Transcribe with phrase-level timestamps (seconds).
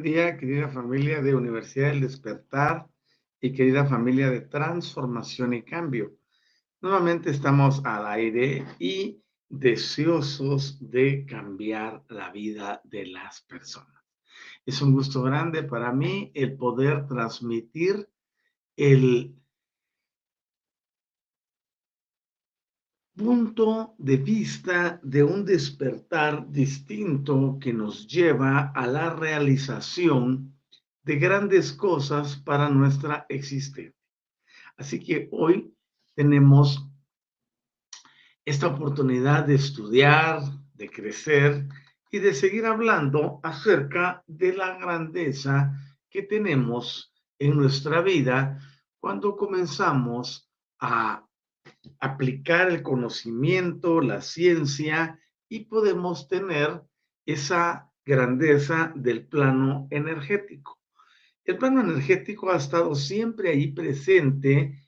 [0.00, 2.86] Día, querida familia de Universidad del Despertar
[3.40, 6.12] y querida familia de Transformación y Cambio.
[6.80, 14.04] Nuevamente estamos al aire y deseosos de cambiar la vida de las personas.
[14.64, 18.08] Es un gusto grande para mí el poder transmitir
[18.76, 19.34] el
[23.16, 30.54] punto de vista de un despertar distinto que nos lleva a la realización
[31.02, 33.98] de grandes cosas para nuestra existencia.
[34.76, 35.74] Así que hoy
[36.14, 36.86] tenemos
[38.44, 40.42] esta oportunidad de estudiar,
[40.74, 41.66] de crecer
[42.10, 45.72] y de seguir hablando acerca de la grandeza
[46.10, 48.60] que tenemos en nuestra vida
[49.00, 50.50] cuando comenzamos
[50.80, 51.25] a
[52.00, 56.82] aplicar el conocimiento, la ciencia y podemos tener
[57.24, 60.78] esa grandeza del plano energético.
[61.44, 64.82] El plano energético ha estado siempre ahí presente,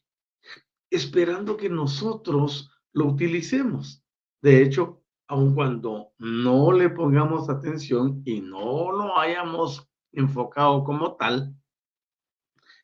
[0.91, 4.03] esperando que nosotros lo utilicemos.
[4.41, 11.55] De hecho, aun cuando no le pongamos atención y no lo hayamos enfocado como tal,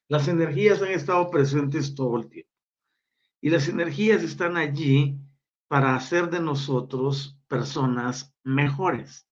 [0.08, 2.53] las energías han estado presentes todo el tiempo.
[3.44, 5.18] Y las energías están allí
[5.68, 9.28] para hacer de nosotros personas mejores.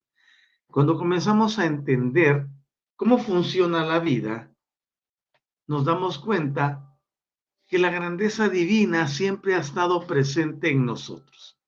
[0.67, 2.47] Cuando comenzamos a entender
[2.95, 4.55] cómo funciona la vida,
[5.67, 6.95] nos damos cuenta
[7.67, 11.59] que la grandeza divina siempre ha estado presente en nosotros.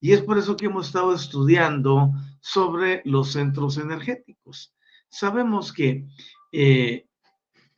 [0.00, 2.10] Y es por eso que hemos estado estudiando
[2.40, 4.74] sobre los centros energéticos.
[5.08, 6.08] Sabemos que
[6.50, 7.05] eh,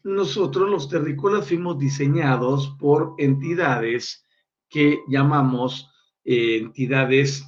[0.05, 4.25] nosotros los terrícolas fuimos diseñados por entidades
[4.69, 5.91] que llamamos
[6.25, 7.45] eh, entidades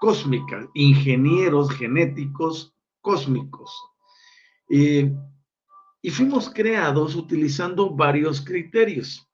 [0.00, 3.72] cósmicas, ingenieros genéticos cósmicos.
[4.70, 5.12] Eh,
[6.00, 9.26] y fuimos creados utilizando varios criterios.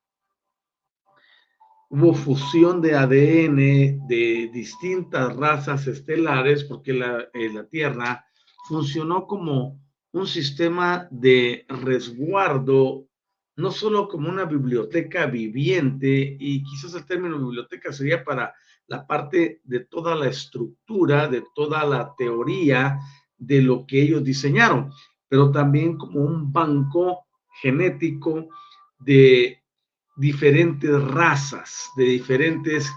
[1.91, 8.25] Hubo fusión de ADN de distintas razas estelares porque la, eh, la Tierra
[8.67, 9.84] funcionó como
[10.15, 13.09] un sistema de resguardo,
[13.56, 18.55] no solo como una biblioteca viviente, y quizás el término biblioteca sería para
[18.87, 23.00] la parte de toda la estructura, de toda la teoría
[23.37, 24.93] de lo que ellos diseñaron,
[25.29, 27.27] pero también como un banco
[27.61, 28.50] genético
[29.00, 29.65] de
[30.17, 32.88] diferentes razas, de diferentes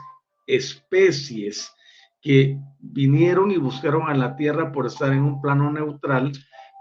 [0.46, 1.74] especies
[2.22, 6.32] que vinieron y buscaron a la Tierra por estar en un plano neutral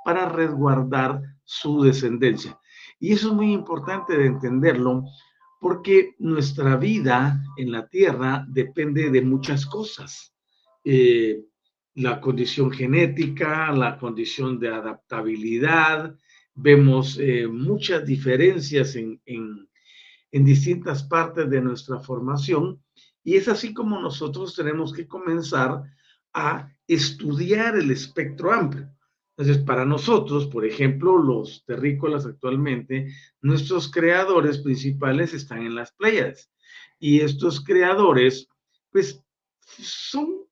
[0.06, 2.60] para resguardar su descendencia.
[3.00, 5.02] Y eso es muy importante de entenderlo
[5.60, 10.32] porque nuestra vida en la tierra depende de muchas cosas.
[10.84, 11.42] Eh,
[11.94, 16.16] la condición genética, la condición de adaptabilidad,
[16.54, 19.68] vemos eh, muchas diferencias en, en,
[20.30, 22.80] en distintas partes de nuestra formación
[23.24, 25.82] y es así como nosotros tenemos que comenzar
[26.32, 28.95] a estudiar el espectro amplio.
[29.36, 33.12] Entonces, para nosotros, por ejemplo, los terrícolas actualmente,
[33.42, 36.50] nuestros creadores principales están en las playas.
[36.98, 38.48] Y estos creadores,
[38.90, 39.22] pues,
[39.60, 40.46] son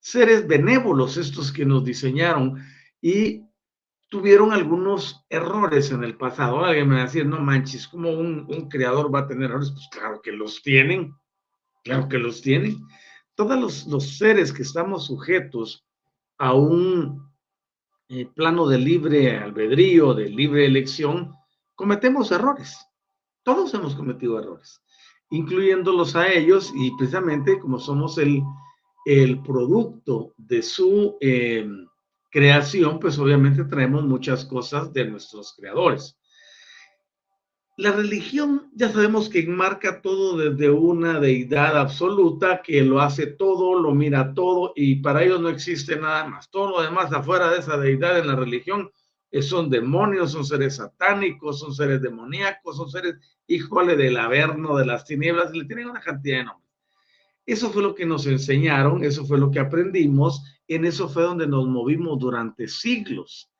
[0.00, 2.60] seres benévolos estos que nos diseñaron
[3.00, 3.44] y
[4.08, 6.64] tuvieron algunos errores en el pasado.
[6.64, 9.70] Alguien me va a decir, no manches, ¿cómo un, creador va a tener errores?
[9.70, 11.14] Pues claro que los tienen,
[11.84, 12.78] claro que los tienen.
[13.36, 15.86] Todos los seres que estamos sujetos
[16.38, 17.33] a un
[18.08, 21.34] eh, plano de libre albedrío, de libre elección,
[21.74, 22.76] cometemos errores.
[23.42, 24.82] Todos hemos cometido errores,
[25.30, 28.42] incluyéndolos a ellos y precisamente como somos el,
[29.06, 31.66] el producto de su eh,
[32.30, 36.18] creación, pues obviamente traemos muchas cosas de nuestros creadores.
[37.76, 43.80] La religión ya sabemos que enmarca todo desde una deidad absoluta que lo hace todo,
[43.80, 46.48] lo mira todo y para ellos no existe nada más.
[46.50, 48.92] Todo lo demás afuera de esa deidad en la religión
[49.32, 53.16] eh, son demonios, son seres satánicos, son seres demoníacos, son seres,
[53.48, 56.70] híjole, del averno, de las tinieblas, le tienen una cantidad de nombres.
[57.44, 61.48] Eso fue lo que nos enseñaron, eso fue lo que aprendimos, en eso fue donde
[61.48, 63.50] nos movimos durante siglos.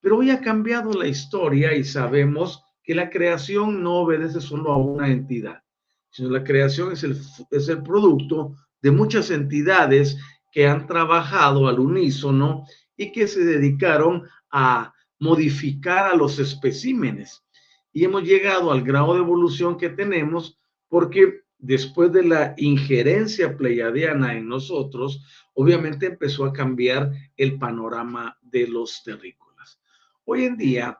[0.00, 4.76] Pero hoy ha cambiado la historia y sabemos que la creación no obedece solo a
[4.76, 5.62] una entidad,
[6.10, 7.18] sino la creación es el,
[7.50, 10.18] es el producto de muchas entidades
[10.52, 12.64] que han trabajado al unísono
[12.96, 17.44] y que se dedicaron a modificar a los especímenes.
[17.92, 24.34] Y hemos llegado al grado de evolución que tenemos porque después de la injerencia pleiadiana
[24.34, 25.24] en nosotros,
[25.54, 29.80] obviamente empezó a cambiar el panorama de los terrícolas.
[30.24, 30.98] Hoy en día,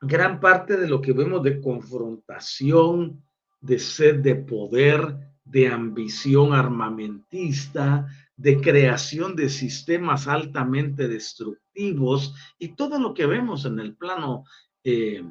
[0.00, 3.22] gran parte de lo que vemos de confrontación,
[3.60, 8.06] de sed de poder, de ambición armamentista,
[8.36, 14.44] de creación de sistemas altamente destructivos y todo lo que vemos en el plano
[14.84, 15.24] eh,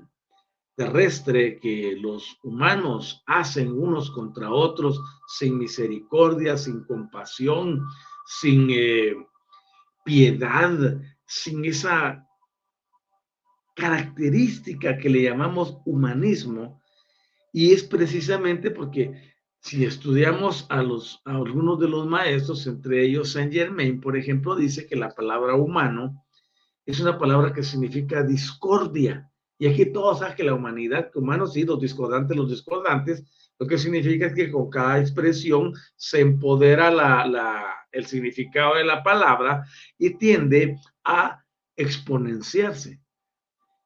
[0.75, 7.85] terrestre que los humanos hacen unos contra otros sin misericordia, sin compasión,
[8.25, 9.15] sin eh,
[10.03, 12.25] piedad, sin esa
[13.75, 16.81] característica que le llamamos humanismo,
[17.54, 19.13] y es precisamente porque
[19.60, 24.56] si estudiamos a, los, a algunos de los maestros, entre ellos Saint Germain, por ejemplo,
[24.56, 26.24] dice que la palabra humano
[26.86, 29.31] es una palabra que significa discordia.
[29.57, 33.24] Y aquí todos saben que la humanidad, humanos y los discordantes, los discordantes,
[33.57, 38.83] lo que significa es que con cada expresión se empodera la, la, el significado de
[38.83, 39.66] la palabra
[39.98, 41.44] y tiende a
[41.75, 43.01] exponenciarse.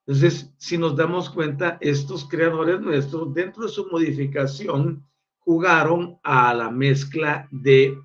[0.09, 5.07] Entonces, si nos damos cuenta, estos creadores nuestros, dentro de su modificación,
[5.37, 7.95] jugaron a la mezcla de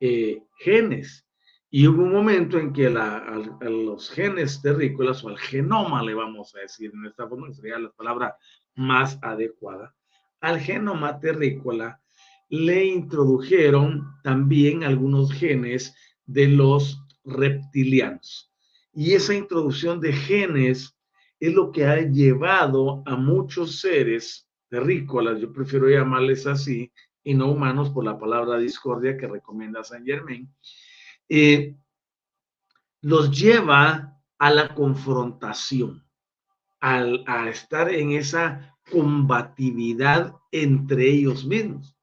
[0.00, 1.24] eh, genes.
[1.70, 6.56] Y hubo un momento en que a los genes terrícolas, o al genoma, le vamos
[6.56, 8.36] a decir en esta forma, sería la palabra
[8.74, 9.94] más adecuada,
[10.40, 12.02] al genoma terrícola
[12.48, 15.94] le introdujeron también algunos genes
[16.26, 18.52] de los reptilianos.
[18.92, 20.97] Y esa introducción de genes
[21.40, 27.50] es lo que ha llevado a muchos seres terrícolas, yo prefiero llamarles así, y no
[27.50, 30.52] humanos por la palabra discordia que recomienda San Germain,
[31.28, 31.76] eh,
[33.02, 36.04] los lleva a la confrontación,
[36.80, 41.96] al, a estar en esa combatividad entre ellos mismos.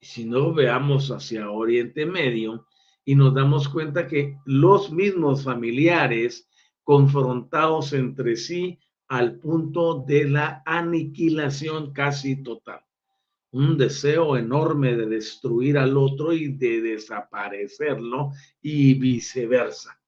[0.00, 2.66] Si no, veamos hacia Oriente Medio
[3.04, 6.48] y nos damos cuenta que los mismos familiares
[6.92, 12.82] confrontados entre sí al punto de la aniquilación casi total.
[13.50, 19.98] Un deseo enorme de destruir al otro y de desaparecerlo y viceversa.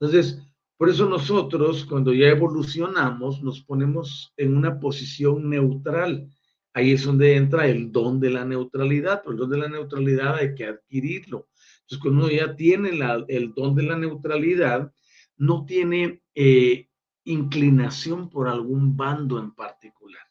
[0.00, 0.42] Entonces,
[0.76, 6.28] por eso nosotros cuando ya evolucionamos nos ponemos en una posición neutral.
[6.72, 10.34] Ahí es donde entra el don de la neutralidad, pero el don de la neutralidad
[10.38, 11.46] hay que adquirirlo.
[11.82, 12.98] Entonces, cuando uno ya tiene
[13.28, 14.92] el don de la neutralidad,
[15.40, 16.88] no tiene eh,
[17.24, 20.22] inclinación por algún bando en particular.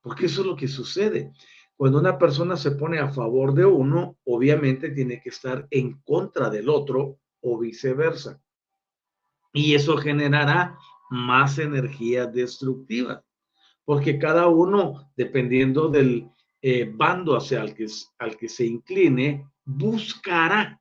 [0.00, 1.32] Porque eso es lo que sucede.
[1.76, 6.50] Cuando una persona se pone a favor de uno, obviamente tiene que estar en contra
[6.50, 8.42] del otro o viceversa.
[9.52, 10.76] Y eso generará
[11.08, 13.24] más energía destructiva.
[13.84, 16.28] Porque cada uno, dependiendo del
[16.62, 17.86] eh, bando hacia el que,
[18.18, 20.80] al que se incline, buscará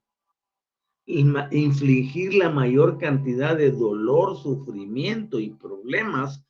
[1.06, 6.44] infligir la mayor cantidad de dolor, sufrimiento y problemas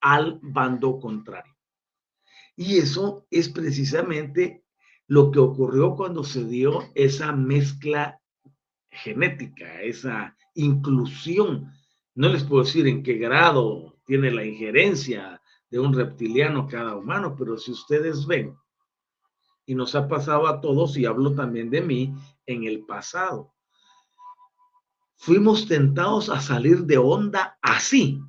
[0.00, 1.54] al bando contrario.
[2.56, 4.64] Y eso es precisamente
[5.06, 8.20] lo que ocurrió cuando se dio esa mezcla
[8.90, 11.70] genética, esa inclusión.
[12.14, 17.36] No les puedo decir en qué grado tiene la injerencia de un reptiliano cada humano,
[17.38, 18.56] pero si ustedes ven,
[19.66, 22.14] y nos ha pasado a todos, y hablo también de mí,
[22.46, 23.52] en el pasado,
[25.18, 28.20] fuimos tentados a salir de onda así.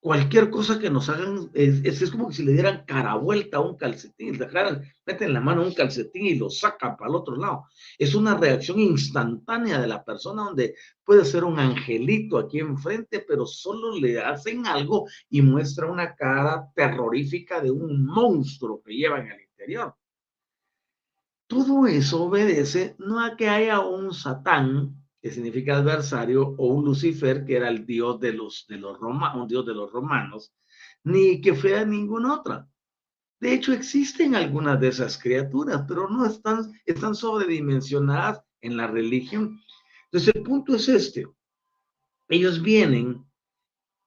[0.00, 3.60] Cualquier cosa que nos hagan, es, es como que si le dieran cara vuelta a
[3.60, 7.66] un calcetín, dejaran, meten la mano un calcetín y lo sacan para el otro lado.
[7.96, 13.46] Es una reacción instantánea de la persona donde puede ser un angelito aquí enfrente, pero
[13.46, 19.30] solo le hacen algo y muestra una cara terrorífica de un monstruo que lleva en
[19.30, 19.94] el interior.
[21.46, 27.44] Todo eso obedece no a que haya un satán que significa adversario, o un Lucifer,
[27.44, 30.52] que era el dios de los, de los romanos, un dios de los romanos,
[31.04, 32.68] ni que fuera ninguna otra.
[33.38, 39.60] De hecho, existen algunas de esas criaturas, pero no están, están sobredimensionadas en la religión.
[40.06, 41.28] Entonces, el punto es este.
[42.28, 43.24] Ellos vienen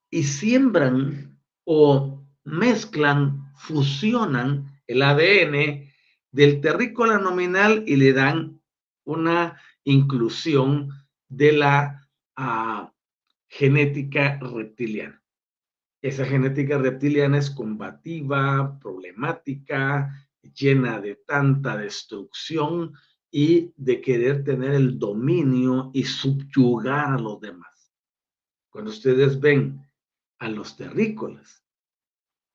[0.10, 5.89] y siembran o mezclan, fusionan el ADN
[6.31, 8.62] del terrícola nominal y le dan
[9.05, 10.89] una inclusión
[11.27, 12.91] de la ah,
[13.48, 15.22] genética reptiliana.
[16.01, 20.13] Esa genética reptiliana es combativa, problemática,
[20.53, 22.94] llena de tanta destrucción
[23.32, 27.91] y de querer tener el dominio y subyugar a los demás.
[28.70, 29.82] Cuando ustedes ven
[30.39, 31.65] a los terrícolas,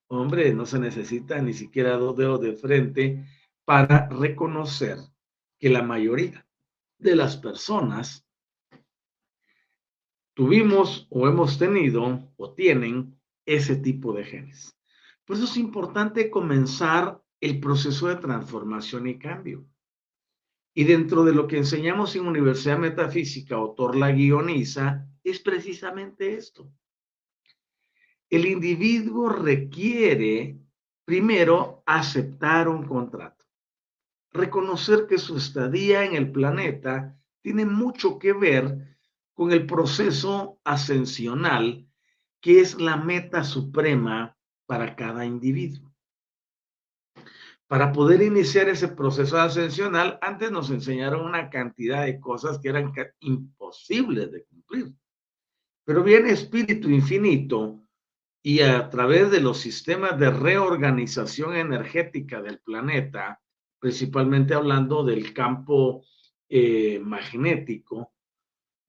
[0.08, 3.24] hombre, no se necesita ni siquiera dos dedos de frente
[3.64, 4.98] para reconocer
[5.58, 6.46] que la mayoría
[6.98, 8.26] de las personas
[10.40, 14.74] tuvimos o hemos tenido o tienen ese tipo de genes.
[15.26, 19.66] Por eso es importante comenzar el proceso de transformación y cambio.
[20.72, 26.72] Y dentro de lo que enseñamos en Universidad Metafísica, autor la guioniza, es precisamente esto.
[28.30, 30.58] El individuo requiere
[31.04, 33.44] primero aceptar un contrato,
[34.32, 38.89] reconocer que su estadía en el planeta tiene mucho que ver
[39.40, 41.88] con el proceso ascensional,
[42.42, 45.90] que es la meta suprema para cada individuo.
[47.66, 52.92] Para poder iniciar ese proceso ascensional, antes nos enseñaron una cantidad de cosas que eran
[53.20, 54.92] imposibles de cumplir.
[55.86, 57.80] Pero viene Espíritu Infinito
[58.42, 63.40] y a través de los sistemas de reorganización energética del planeta,
[63.78, 66.04] principalmente hablando del campo
[66.46, 68.12] eh, magnético,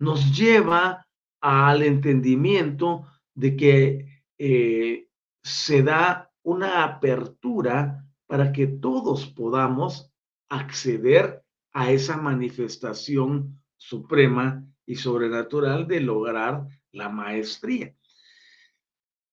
[0.02, 1.08] nos lleva
[1.42, 3.06] al entendimiento
[3.36, 5.08] de que eh,
[5.44, 10.12] se da una apertura para que todos podamos
[10.50, 17.96] acceder a esa manifestación suprema y sobrenatural de lograr la maestría.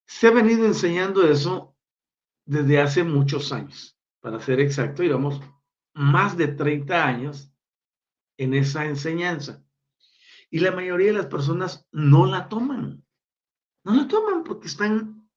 [0.07, 1.75] Se ha venido enseñando eso
[2.45, 3.99] desde hace muchos años.
[4.21, 5.41] Para ser exacto, llevamos
[5.95, 7.51] más de 30 años
[8.37, 9.65] en esa enseñanza.
[10.51, 13.05] Y la mayoría de las personas no la toman.
[13.85, 15.29] No la toman porque están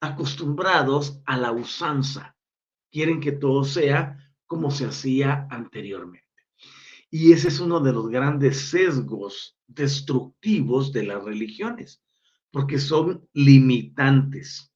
[0.00, 2.36] acostumbrados a la usanza.
[2.90, 6.26] Quieren que todo sea como se hacía anteriormente.
[7.10, 12.02] Y ese es uno de los grandes sesgos destructivos de las religiones,
[12.50, 14.72] porque son limitantes.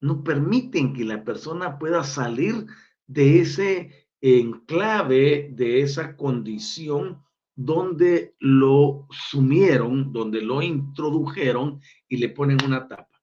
[0.00, 2.66] No permiten que la persona pueda salir
[3.06, 7.22] de ese enclave, de esa condición
[7.62, 13.20] donde lo sumieron, donde lo introdujeron y le ponen una tapa.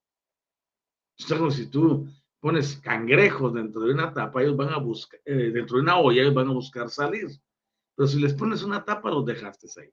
[1.15, 2.07] si tú
[2.39, 6.21] pones cangrejos dentro de una tapa, ellos van a buscar, eh, dentro de una olla,
[6.21, 7.27] ellos van a buscar salir.
[7.95, 9.89] Pero si les pones una tapa, los dejaste ahí.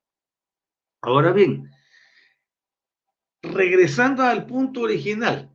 [1.00, 1.70] Ahora bien,
[3.40, 5.50] regresando al punto original,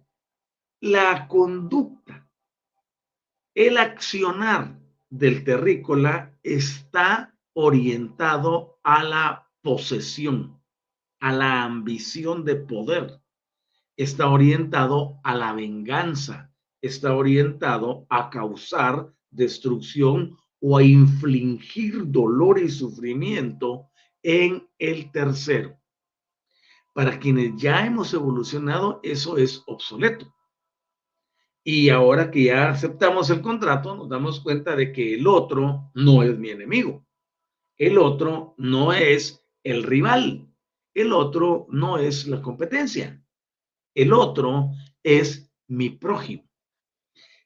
[0.81, 2.27] la conducta,
[3.53, 4.79] el accionar
[5.11, 10.61] del terrícola está orientado a la posesión,
[11.19, 13.21] a la ambición de poder,
[13.97, 22.69] está orientado a la venganza, está orientado a causar destrucción o a infligir dolor y
[22.69, 23.89] sufrimiento
[24.23, 25.77] en el tercero.
[26.93, 30.33] Para quienes ya hemos evolucionado, eso es obsoleto.
[31.63, 36.23] Y ahora que ya aceptamos el contrato, nos damos cuenta de que el otro no
[36.23, 37.05] es mi enemigo.
[37.79, 40.47] El otro no es el rival.
[40.93, 43.23] El otro no es la competencia.
[43.95, 44.71] El otro
[45.01, 46.43] es mi prójimo.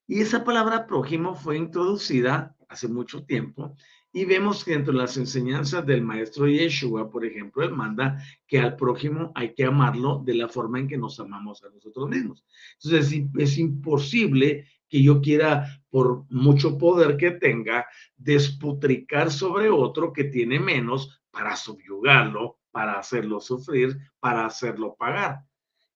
[0.08, 3.76] Y esa palabra prójimo fue introducida hace mucho tiempo
[4.12, 8.76] y vemos que entre las enseñanzas del maestro Yeshua, por ejemplo, él manda que al
[8.76, 12.46] prójimo hay que amarlo de la forma en que nos amamos a nosotros mismos.
[12.84, 20.26] Entonces es, imposible que yo quiera, por mucho poder que tenga, desputricar sobre otro que
[20.26, 25.40] tiene menos para subyugarlo, para hacerlo sufrir, para hacerlo pagar.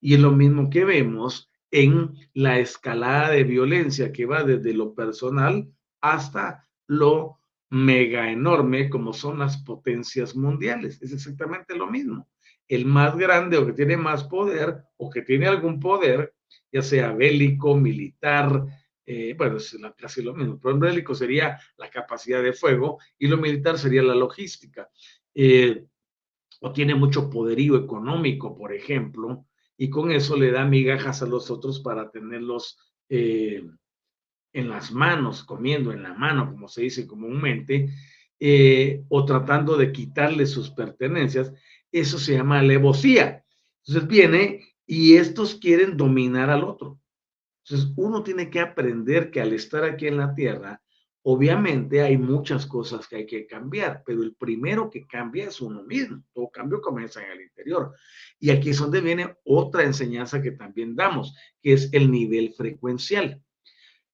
[0.01, 4.95] Y es lo mismo que vemos en la escalada de violencia que va desde lo
[4.95, 7.37] personal hasta lo
[7.69, 10.99] mega enorme como son las potencias mundiales.
[11.03, 12.27] Es exactamente lo mismo.
[12.67, 16.33] El más grande o que tiene más poder o que tiene algún poder,
[16.71, 18.65] ya sea bélico, militar,
[19.09, 23.27] eh, bueno, es casi lo mismo, pero el bélico sería la capacidad de fuego y
[23.27, 24.89] lo militar sería la logística.
[25.33, 25.85] Eh,
[26.59, 29.45] o tiene mucho poderío económico, por ejemplo,
[29.77, 33.63] y con eso le da migajas a los otros para tenerlos eh,
[34.51, 37.89] en las manos, comiendo en la mano, como se dice comúnmente,
[39.07, 41.53] o tratando de quitarle sus pertenencias,
[41.93, 43.45] eso se llama alevosía.
[43.85, 46.99] Entonces viene y estos quieren dominar al otro.
[47.69, 50.81] Entonces uno tiene que aprender que al estar aquí en la tierra,
[51.23, 55.83] obviamente hay muchas cosas que hay que cambiar, pero el primero que cambia es uno
[55.83, 56.23] mismo.
[56.33, 57.93] Todo cambio comienza en el interior.
[58.39, 63.43] Y aquí es donde viene otra enseñanza que también damos, que es el nivel frecuencial.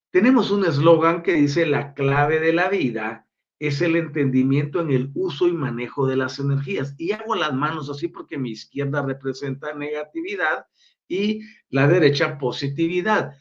[0.10, 3.28] Tenemos un eslogan que dice la clave de la vida
[3.60, 6.96] es el entendimiento en el uso y manejo de las energías.
[6.98, 10.66] Y hago las manos así porque mi izquierda representa negatividad
[11.08, 13.38] y la derecha positividad.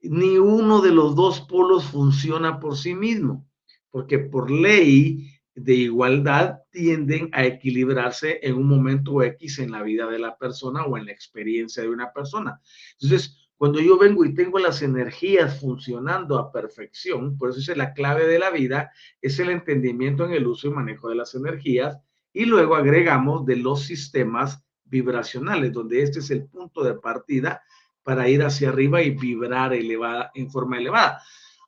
[0.00, 3.46] Ni uno de los dos polos funciona por sí mismo,
[3.90, 10.06] porque por ley de igualdad tienden a equilibrarse en un momento X en la vida
[10.06, 12.60] de la persona o en la experiencia de una persona.
[13.00, 17.94] Entonces, cuando yo vengo y tengo las energías funcionando a perfección, por eso es la
[17.94, 18.92] clave de la vida,
[19.22, 21.98] es el entendimiento en el uso y manejo de las energías,
[22.34, 27.62] y luego agregamos de los sistemas vibracionales, donde este es el punto de partida
[28.06, 31.20] para ir hacia arriba y vibrar elevada, en forma elevada.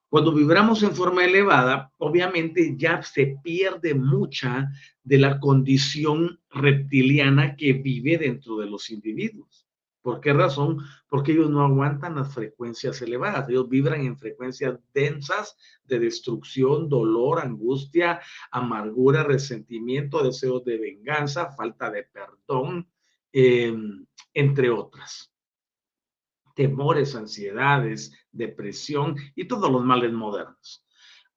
[0.08, 4.70] Cuando vibramos en forma elevada, obviamente ya se pierde mucha
[5.02, 9.66] de la condición reptiliana que vive dentro de los individuos.
[10.00, 10.78] ¿Por qué razón?
[11.08, 13.48] Porque ellos no aguantan las frecuencias elevadas.
[13.48, 18.20] Ellos vibran en frecuencias densas de destrucción, dolor, angustia,
[18.52, 22.88] amargura, resentimiento, deseos de venganza, falta de perdón,
[23.32, 25.32] em, entre otras.
[26.58, 30.84] Temores, ansiedades, depresión y todos los males modernos.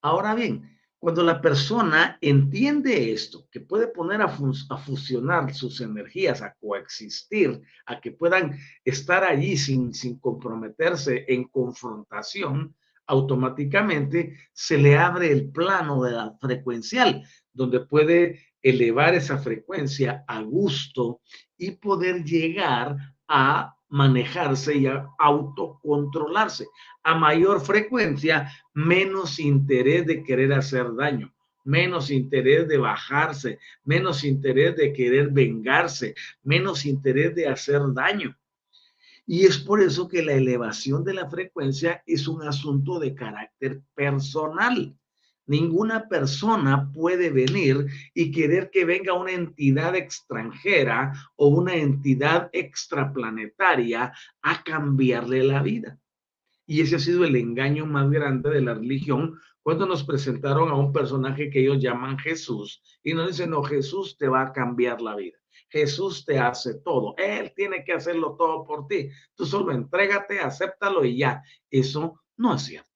[0.02, 6.56] Ahora bien, cuando la persona entiende esto, que puede poner a, fusionar sus energías, a
[6.56, 15.32] coexistir, a que puedan estar allí sin, sin comprometerse en confrontación, automáticamente se le abre
[15.32, 21.22] el plano de la frecuencial, donde puede elevar esa frecuencia a gusto
[21.58, 24.88] y poder llegar a manejarse y
[25.20, 26.68] autocontrolarse.
[27.04, 31.32] A mayor frecuencia, menos interés de querer hacer daño,
[31.64, 38.36] menos interés de bajarse, menos interés de querer vengarse, menos interés de hacer daño.
[39.28, 43.82] Y es por eso que la elevación de la frecuencia es un asunto de carácter
[43.94, 44.98] personal.
[45.52, 54.14] Ninguna persona puede venir y querer que venga una entidad extranjera o una entidad extraplanetaria
[54.42, 56.00] a cambiarle la vida.
[56.66, 60.76] Y ese ha sido el engaño más grande de la religión cuando nos presentaron a
[60.76, 65.02] un personaje que ellos llaman Jesús y nos dicen, no, Jesús te va a cambiar
[65.02, 65.38] la vida.
[65.68, 67.14] Jesús te hace todo.
[67.18, 69.10] Él tiene que hacerlo todo por ti.
[69.36, 71.44] Tú solo entrégate, acéptalo y ya.
[71.70, 72.91] Eso no es cierto.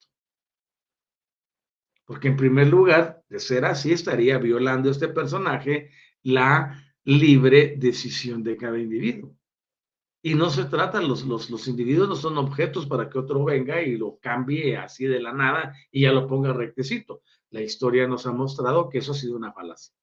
[2.05, 5.89] Porque en primer lugar, de ser así, estaría violando este personaje
[6.23, 9.35] la libre decisión de cada individuo.
[10.21, 13.81] Y no se trata, los, los, los, individuos no son objetos para que otro venga
[13.83, 17.21] y lo cambie así de la nada y ya lo ponga rectecito.
[17.51, 19.93] La historia nos ha mostrado que eso ha sido una falacia.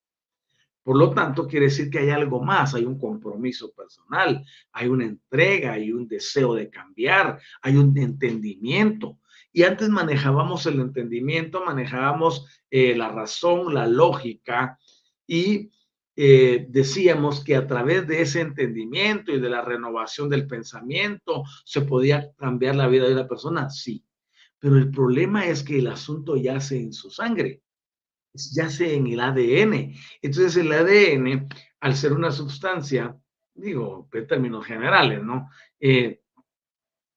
[0.83, 5.05] Por lo tanto, quiere decir que hay algo más, hay un compromiso personal, hay una
[5.05, 9.19] entrega, hay un deseo de cambiar, hay un entendimiento.
[9.53, 14.79] Y antes manejábamos el entendimiento, manejábamos eh, la razón, la lógica
[15.27, 15.71] y
[16.15, 21.83] eh, decíamos que a través de ese entendimiento y de la renovación del pensamiento se
[21.83, 24.05] podía cambiar la vida de la persona, sí.
[24.59, 27.63] Pero el problema es que el asunto yace en su sangre.
[28.35, 29.95] yace en el ADN.
[30.23, 31.49] Entonces el ADN,
[31.81, 33.17] al ser una sustancia,
[33.55, 35.51] digo, en términos generales, ¿no?
[35.81, 36.22] Eh,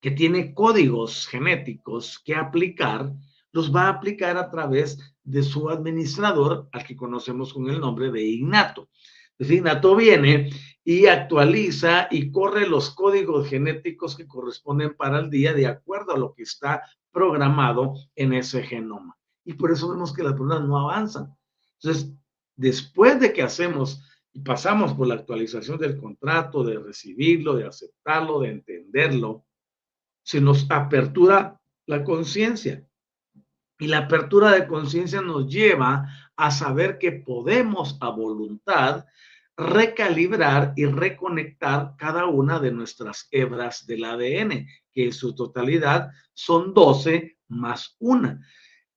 [0.06, 3.12] que tiene códigos genéticos que aplicar,
[3.52, 8.12] los va a aplicar a través de su administrador, al que conocemos con el nombre
[8.12, 8.88] de innato.
[9.32, 10.52] Entonces, innato viene
[10.84, 16.20] y actualiza y corre los códigos genéticos que corresponden para el día de acuerdo a
[16.20, 19.18] lo que está programado en ese genoma.
[19.44, 21.36] Y por eso vemos que las personas no avanzan.
[21.82, 22.14] Entonces,
[22.56, 28.42] después de que hacemos y pasamos por la actualización del contrato, de recibirlo, de aceptarlo,
[28.42, 29.46] de entenderlo,
[30.26, 32.84] se nos apertura la conciencia.
[33.78, 39.06] Y la apertura de conciencia nos lleva a saber que podemos a voluntad
[39.56, 46.74] recalibrar y reconectar cada una de nuestras hebras del ADN, que en su totalidad son
[46.74, 48.46] 12 más una.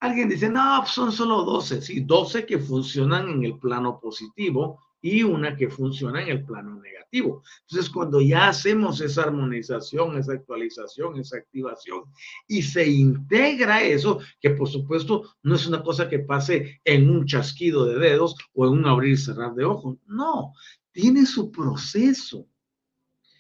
[0.01, 5.23] Alguien dice, no, son solo 12, sí, 12 que funcionan en el plano positivo y
[5.23, 7.43] una que funciona en el plano negativo.
[7.63, 12.05] Entonces, cuando ya hacemos esa armonización, esa actualización, esa activación
[12.47, 17.27] y se integra eso, que por supuesto no es una cosa que pase en un
[17.27, 20.53] chasquido de dedos o en un abrir y cerrar de ojos, no,
[20.93, 22.47] tiene su proceso.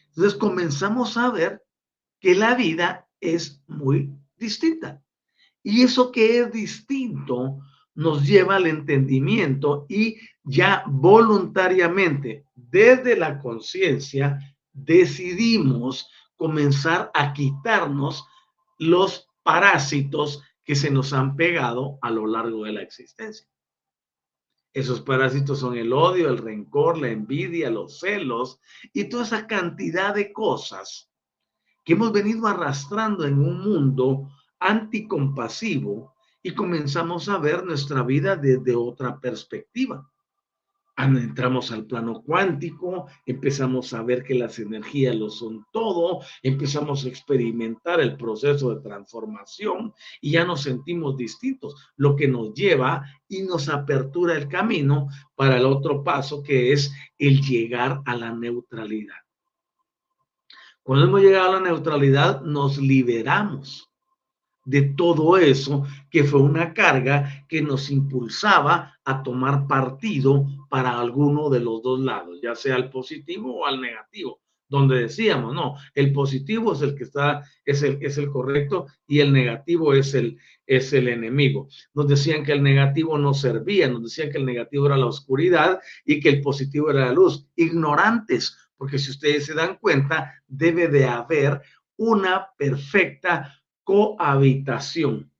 [0.08, 1.62] Entonces comenzamos a ver
[2.20, 5.02] que la vida es muy distinta.
[5.62, 7.58] Y eso que es distinto
[7.98, 14.38] nos lleva al entendimiento y ya voluntariamente desde la conciencia
[14.72, 18.24] decidimos comenzar a quitarnos
[18.78, 23.48] los parásitos que se nos han pegado a lo largo de la existencia.
[24.72, 28.60] Esos parásitos son el odio, el rencor, la envidia, los celos
[28.92, 31.10] y toda esa cantidad de cosas
[31.84, 34.30] que hemos venido arrastrando en un mundo
[34.60, 40.08] anticompasivo y comenzamos a ver nuestra vida desde otra perspectiva.
[40.98, 47.08] Entramos al plano cuántico, empezamos a ver que las energías lo son todo, empezamos a
[47.08, 53.42] experimentar el proceso de transformación y ya nos sentimos distintos, lo que nos lleva y
[53.42, 59.18] nos apertura el camino para el otro paso que es el llegar a la neutralidad.
[60.82, 63.87] Cuando hemos llegado a la neutralidad, nos liberamos
[64.68, 71.48] de todo eso que fue una carga que nos impulsaba a tomar partido para alguno
[71.48, 76.12] de los dos lados, ya sea al positivo o al negativo, donde decíamos, no, el
[76.12, 80.36] positivo es el que está, es el, es el correcto y el negativo es el,
[80.66, 81.68] es el enemigo.
[81.94, 85.80] Nos decían que el negativo no servía, nos decían que el negativo era la oscuridad
[86.04, 87.48] y que el positivo era la luz.
[87.56, 91.62] Ignorantes, porque si ustedes se dan cuenta, debe de haber
[91.96, 93.57] una perfecta
[93.88, 95.32] cohabitación,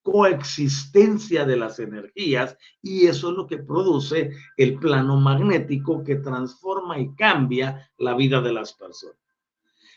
[0.00, 6.98] coexistencia de las energías y eso es lo que produce el plano magnético que transforma
[6.98, 9.18] y cambia la vida de las personas.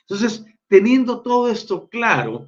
[0.02, 2.46] Entonces, teniendo todo esto claro,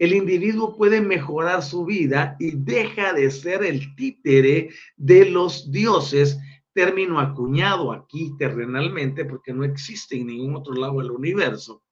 [0.00, 6.36] el individuo puede mejorar su vida y deja de ser el títere de los dioses,
[6.72, 11.83] término acuñado aquí terrenalmente porque no existe en ningún otro lado del universo,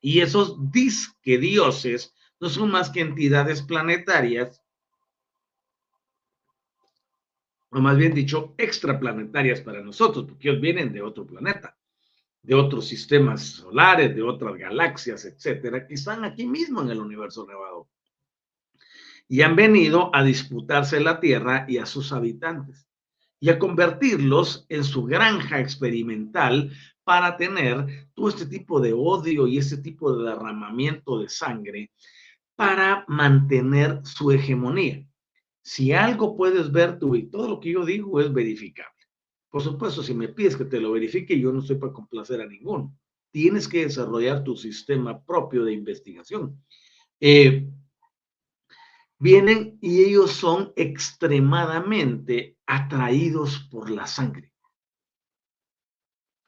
[0.00, 4.62] y esos disque dioses no son más que entidades planetarias,
[7.70, 11.76] o más bien dicho, extraplanetarias para nosotros, porque ellos vienen de otro planeta,
[12.42, 17.46] de otros sistemas solares, de otras galaxias, etcétera, que están aquí mismo en el universo
[17.46, 17.88] nevado.
[19.28, 22.88] Y han venido a disputarse la Tierra y a sus habitantes
[23.38, 26.72] y a convertirlos en su granja experimental
[27.10, 31.90] para tener todo este tipo de odio y este tipo de derramamiento de sangre
[32.54, 35.04] para mantener su hegemonía.
[35.60, 38.94] Si algo puedes ver tú y todo lo que yo digo es verificable.
[39.48, 42.46] Por supuesto, si me pides que te lo verifique, yo no estoy para complacer a
[42.46, 42.96] ninguno.
[43.32, 46.62] Tienes que desarrollar tu sistema propio de investigación.
[47.18, 47.68] Eh,
[49.18, 54.52] vienen y ellos son extremadamente atraídos por la sangre.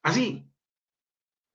[0.04, 0.48] Así,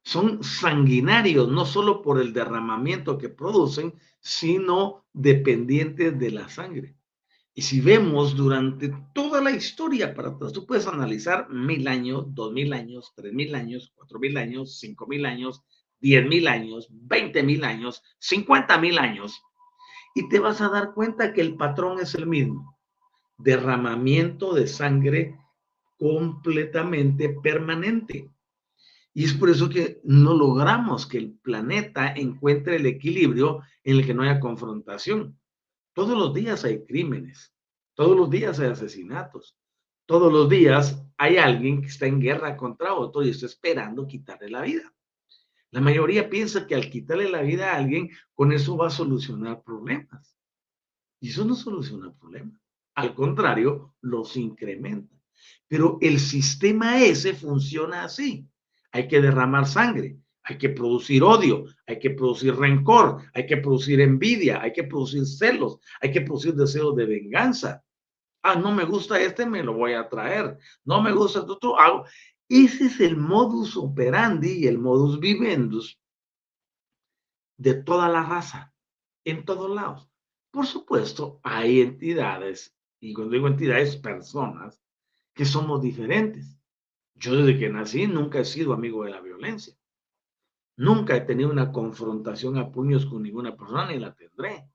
[0.08, 6.96] son sanguinarios, no solo por el derramamiento que producen, sino dependientes de la sangre.
[7.54, 12.72] Y si vemos durante toda la historia, para tú puedes analizar mil años, dos mil
[12.72, 15.62] años, tres mil años, cuatro mil años, cinco mil años,
[16.00, 19.44] diez mil años, veinte mil años, cincuenta mil años,
[20.16, 22.78] y te vas a dar cuenta que el patrón es el mismo.
[23.38, 25.38] Derramamiento de sangre
[25.98, 28.32] completamente permanente.
[29.18, 34.06] Y es por eso que no logramos que el planeta encuentre el equilibrio en el
[34.06, 35.40] que no haya confrontación.
[35.96, 37.52] Todos los días hay crímenes,
[37.96, 39.58] Todos los días hay asesinatos.
[40.06, 44.52] Todos los días hay alguien que está en guerra contra otro y está esperando quitarle
[44.52, 44.94] la vida.
[45.72, 49.64] La mayoría piensa que al quitarle la vida a alguien, con eso va a solucionar
[49.64, 50.38] problemas.
[51.20, 52.62] Y eso no soluciona problemas.
[52.94, 55.16] Al contrario, los incrementa.
[55.68, 58.48] Pero el sistema ese funciona así.
[58.98, 64.02] Hay que derramar sangre, hay que producir odio, hay que producir rencor, hay que producir
[64.02, 67.84] envidia, hay que producir celos, hay que producir deseos de venganza.
[68.42, 70.58] Ah, no me gusta este, me lo voy a traer.
[70.84, 72.06] No me gusta el otro, hago.
[72.50, 76.00] Ese es el modus operandi y el modus vivendus
[77.56, 78.74] de toda la raza,
[79.26, 80.10] en todos lados.
[80.50, 84.82] Por supuesto, hay entidades, y cuando digo entidades, personas,
[85.36, 86.57] que somos diferentes.
[87.20, 89.74] Yo desde que nací nunca he sido amigo de la violencia.
[90.78, 94.70] Nunca he tenido una confrontación a puños con ninguna persona ni la tendré.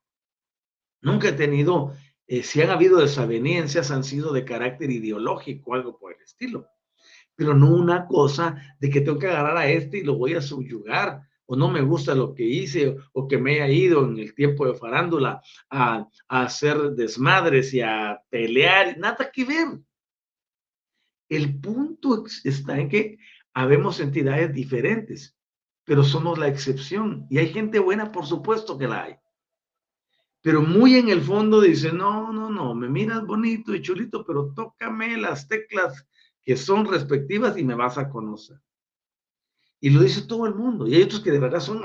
[1.01, 1.93] Nunca he tenido
[2.27, 6.67] eh, si han habido desavenencias, han sido de carácter ideológico, algo por el estilo.
[7.35, 10.41] Pero no una cosa de que tengo que agarrar a este y lo voy a
[10.41, 14.35] subyugar, o no me gusta lo que hice, o que me haya ido en el
[14.35, 19.69] tiempo de farándula a, a hacer desmadres y a pelear, nada que ver.
[21.37, 23.19] El punto está en que
[23.55, 25.37] habemos entidades diferentes,
[25.85, 27.27] pero somos la excepción.
[27.31, 29.17] Y hay gente buena, por supuesto que la hay
[30.43, 34.53] pero muy en el fondo dice, no, no, no, me miras bonito y chulito, pero
[34.53, 36.05] tócame las teclas
[36.43, 38.59] que son respectivas y me vas a conocer.
[39.81, 40.87] Y lo dice todo el mundo.
[40.87, 41.83] Y hay otros que de verdad son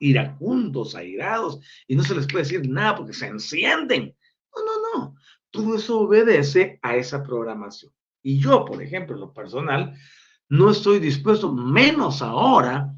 [0.00, 4.16] iracundos, airados, y no se les puede decir nada porque se encienden.
[4.54, 5.14] No, no, no.
[5.50, 7.92] Todo eso obedece a esa programación.
[8.22, 9.94] Y yo, por ejemplo, en lo personal,
[10.48, 12.94] no estoy dispuesto, menos ahora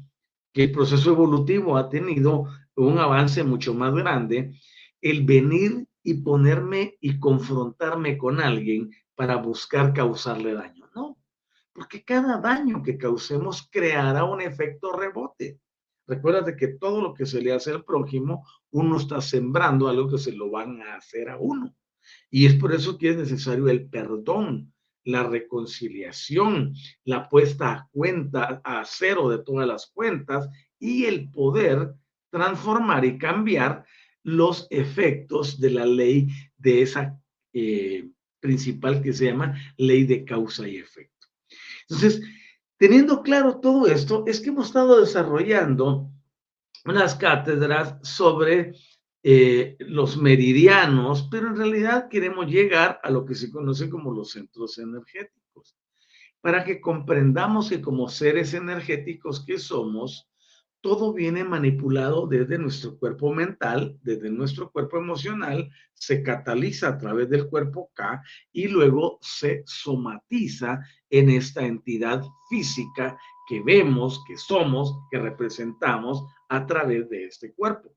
[0.53, 4.53] que el proceso evolutivo ha tenido un avance mucho más grande,
[5.01, 10.89] el venir y ponerme y confrontarme con alguien para buscar causarle daño.
[10.95, 11.17] No,
[11.73, 15.59] porque cada daño que causemos creará un efecto rebote.
[16.07, 20.19] Recuerda que todo lo que se le hace al prójimo, uno está sembrando algo que
[20.19, 21.73] se lo van a hacer a uno.
[22.29, 24.73] Y es por eso que es necesario el perdón,
[25.05, 26.73] la reconciliación,
[27.05, 31.93] la puesta a cuenta, a cero de todas las cuentas y el poder
[32.29, 33.85] transformar y cambiar
[34.23, 37.19] los efectos de la ley de esa
[37.53, 41.27] eh, principal que se llama ley de causa y efecto.
[41.87, 42.21] Entonces,
[42.77, 46.11] teniendo claro todo esto, es que hemos estado desarrollando
[46.85, 48.73] unas cátedras sobre
[49.27, 54.29] eh, los meridianos, pero en realidad queremos llegar a lo que se conoce como los
[54.29, 55.75] centros energéticos,
[56.41, 60.29] para que comprendamos que como seres energéticos que somos,
[60.79, 67.27] todo viene manipulado desde nuestro cuerpo mental, desde nuestro cuerpo emocional, se cataliza a través
[67.27, 73.17] del cuerpo K y luego se somatiza en esta entidad física
[73.49, 77.95] que vemos, que somos, que representamos a través de este cuerpo.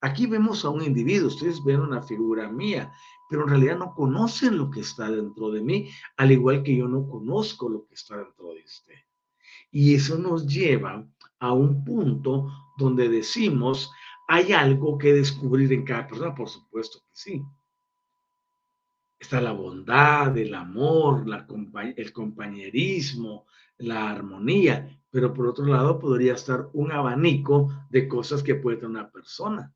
[0.00, 2.92] Aquí vemos a un individuo, ustedes ven una figura mía,
[3.28, 6.86] pero en realidad no conocen lo que está dentro de mí, al igual que yo
[6.86, 8.94] no conozco lo que está dentro de usted.
[9.70, 11.04] Y eso nos lleva
[11.40, 13.90] a un punto donde decimos,
[14.28, 17.42] hay algo que descubrir en cada persona, por supuesto que sí.
[19.18, 21.24] Está la bondad, el amor,
[21.96, 23.46] el compañerismo,
[23.78, 28.90] la armonía, pero por otro lado podría estar un abanico de cosas que puede tener
[28.90, 29.74] una persona.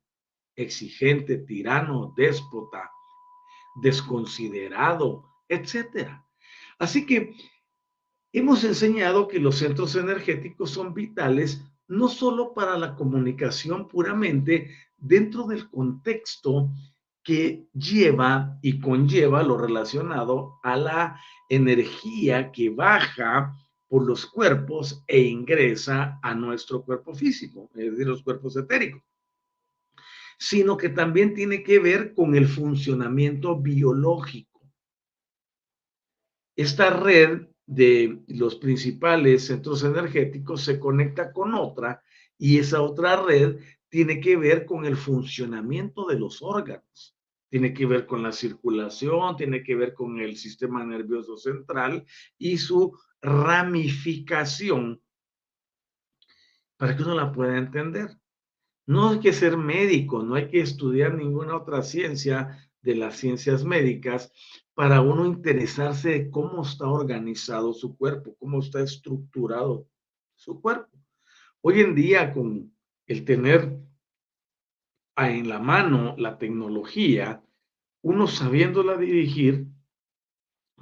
[0.55, 2.91] Exigente, tirano, déspota,
[3.81, 6.25] desconsiderado, etcétera.
[6.79, 7.35] Así que
[8.35, 15.45] Hemos enseñado que los centros energéticos son vitales no solo para la comunicación puramente dentro
[15.45, 16.71] del contexto
[17.21, 23.55] que lleva y conlleva lo relacionado a la energía que baja
[23.87, 29.03] por los cuerpos e ingresa a nuestro cuerpo físico, es decir, los cuerpos etéricos,
[30.37, 34.61] sino que también tiene que ver con el funcionamiento biológico.
[36.55, 42.03] Esta red de los principales centros energéticos se conecta con otra
[42.37, 43.57] y esa otra red
[43.89, 47.15] tiene que ver con el funcionamiento de los órganos,
[47.49, 52.05] tiene que ver con la circulación, tiene que ver con el sistema nervioso central
[52.37, 55.01] y su ramificación
[56.77, 58.17] para que uno la pueda entender.
[58.85, 63.63] No hay que ser médico, no hay que estudiar ninguna otra ciencia de las ciencias
[63.63, 64.31] médicas
[64.73, 69.87] para uno interesarse de cómo está organizado su cuerpo, cómo está estructurado
[70.35, 70.97] su cuerpo.
[71.61, 72.75] Hoy en día, con
[73.07, 73.79] el tener
[75.15, 77.41] en la mano la tecnología,
[78.01, 79.67] uno sabiéndola dirigir,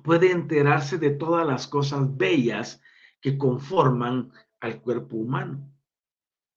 [0.04, 2.82] puede enterarse de todas las cosas bellas
[3.20, 5.72] que conforman al cuerpo humano.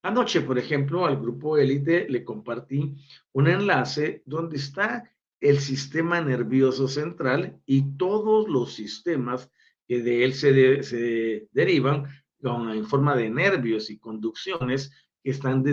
[0.05, 2.95] Anoche, por ejemplo, al grupo élite le compartí
[3.31, 9.49] un enlace donde está el sistema nervioso central y todos los sistemas
[9.87, 12.05] que de él se, derivan
[12.39, 14.91] en forma de nervios y conducciones
[15.23, 15.63] que están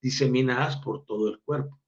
[0.00, 1.80] diseminadas por todo el cuerpo.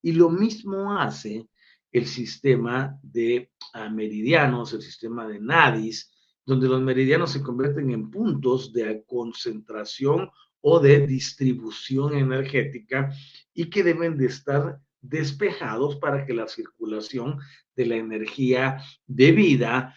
[0.00, 1.46] Y lo mismo hace
[1.92, 6.10] el sistema de ah, meridianos, el sistema de nadis,
[6.46, 13.12] donde los meridianos se convierten en puntos de concentración o de distribución energética
[13.54, 17.38] y que deben de estar despejados para que la circulación
[17.74, 19.94] de la energía de vida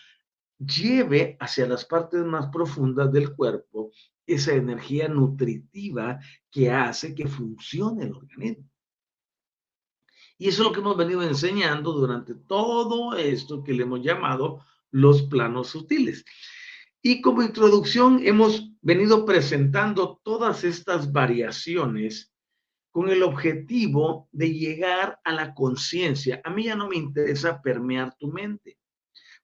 [0.57, 3.91] lleve hacia las partes más profundas del cuerpo
[4.25, 8.69] esa energía nutritiva que hace que funcione el organismo.
[10.37, 14.65] Y eso es lo que hemos venido enseñando durante todo esto que le hemos llamado
[14.91, 16.25] los planos sutiles.
[17.05, 22.31] Y como introducción hemos venido presentando todas estas variaciones
[22.91, 26.39] con el objetivo de llegar a la conciencia.
[26.45, 28.79] A mí ya no me interesa permear tu mente,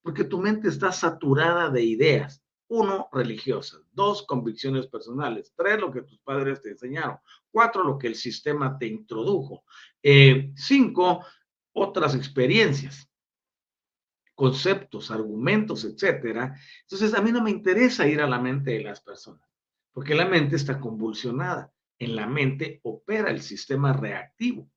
[0.02, 2.42] porque tu mente está saturada de ideas.
[2.70, 3.82] Uno, religiosas.
[3.92, 5.52] Dos, convicciones personales.
[5.58, 7.18] Tres, lo que tus padres te enseñaron.
[7.52, 9.66] Cuatro, lo que el sistema te introdujo.
[10.02, 11.26] Eh, cinco,
[11.74, 13.09] otras experiencias
[14.40, 16.56] conceptos, argumentos, etcétera.
[16.84, 19.46] Entonces, a mí no me interesa ir a la mente de las personas,
[19.92, 21.74] porque la mente está convulsionada.
[21.98, 24.72] En la mente opera el sistema reactivo.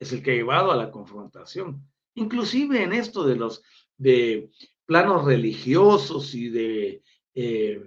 [0.00, 1.86] Es el que ha llevado a la confrontación.
[2.14, 3.62] Inclusive en esto de los
[3.98, 4.50] de
[4.86, 7.02] planos religiosos y de
[7.34, 7.78] eh,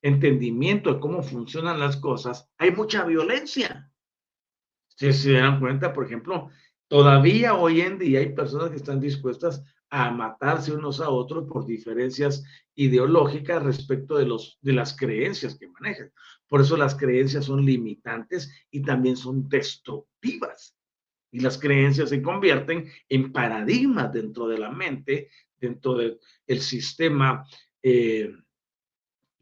[0.00, 3.90] entendimiento de cómo funcionan las cosas, hay mucha violencia.
[4.94, 6.50] Si se dan cuenta, por ejemplo,
[6.86, 11.66] todavía hoy en día hay personas que están dispuestas a matarse unos a otros por
[11.66, 12.44] diferencias
[12.74, 16.12] ideológicas respecto de, los, de las creencias que manejan.
[16.48, 20.76] Por eso las creencias son limitantes y también son destructivas.
[21.30, 27.46] Y las creencias se convierten en paradigmas dentro de la mente, dentro del sistema
[27.82, 28.32] eh,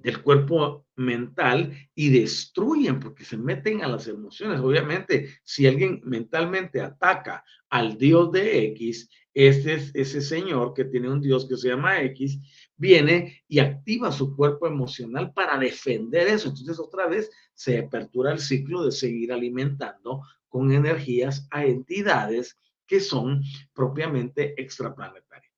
[0.04, 4.60] del cuerpo mental y destruyen porque se meten a las emociones.
[4.60, 11.22] Obviamente, si alguien mentalmente ataca al Dios de X, ese, ese señor que tiene un
[11.22, 12.38] Dios que se llama X,
[12.76, 16.50] viene y activa su cuerpo emocional para defender eso.
[16.50, 23.00] Entonces otra vez se apertura el ciclo de seguir alimentando con energías a entidades que
[23.00, 25.50] son propiamente extraplanetarias.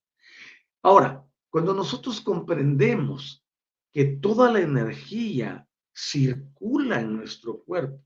[0.82, 3.42] Ahora, cuando nosotros comprendemos
[3.96, 8.04] que toda la energía circula en nuestro cuerpo,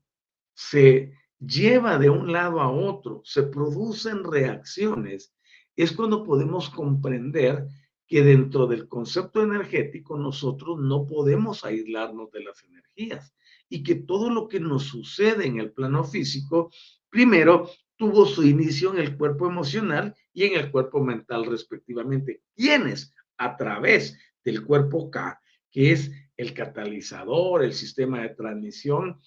[0.53, 5.35] se lleva de un lado a otro, se producen reacciones
[5.75, 7.67] es cuando podemos comprender
[8.07, 13.35] que dentro del concepto energético nosotros no podemos aislarnos de las energías
[13.67, 16.71] y que todo lo que nos sucede en el plano físico,
[17.09, 22.43] primero tuvo su inicio en el cuerpo emocional y en el cuerpo mental respectivamente.
[22.55, 25.40] Quienes a través del cuerpo K,
[25.71, 29.19] que es el catalizador, el sistema de transmisión,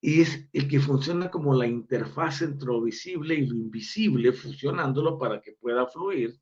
[0.00, 5.18] y es el que funciona como la interfaz entre lo visible y lo invisible, fusionándolo
[5.18, 6.38] para que pueda fluir.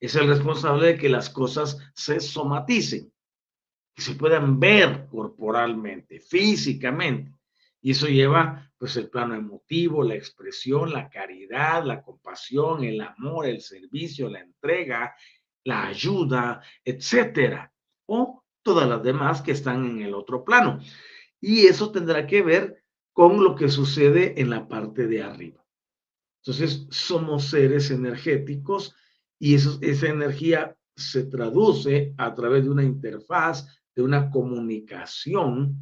[0.00, 3.12] Es el responsable de que las cosas se somaticen,
[3.96, 7.32] se puedan ver corporalmente, físicamente.
[7.80, 13.46] Y eso lleva pues el plano emotivo, la expresión, la caridad, la compasión, el amor,
[13.46, 15.14] el servicio, la entrega,
[15.64, 17.73] la ayuda, etcétera.
[18.06, 20.80] O todas las demás que están en el otro plano
[21.40, 25.64] y eso tendrá que ver con lo que sucede en la parte de arriba.
[26.42, 28.94] Entonces, somos seres energéticos
[29.38, 35.76] y esa energía se traduce a través de una interfaz, de una comunicación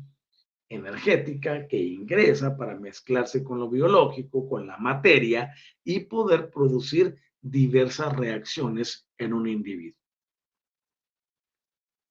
[0.69, 5.55] energética que ingresa para mezclarse con lo biológico, con la materia
[5.85, 10.02] y poder producir diversas reacciones en un individuo.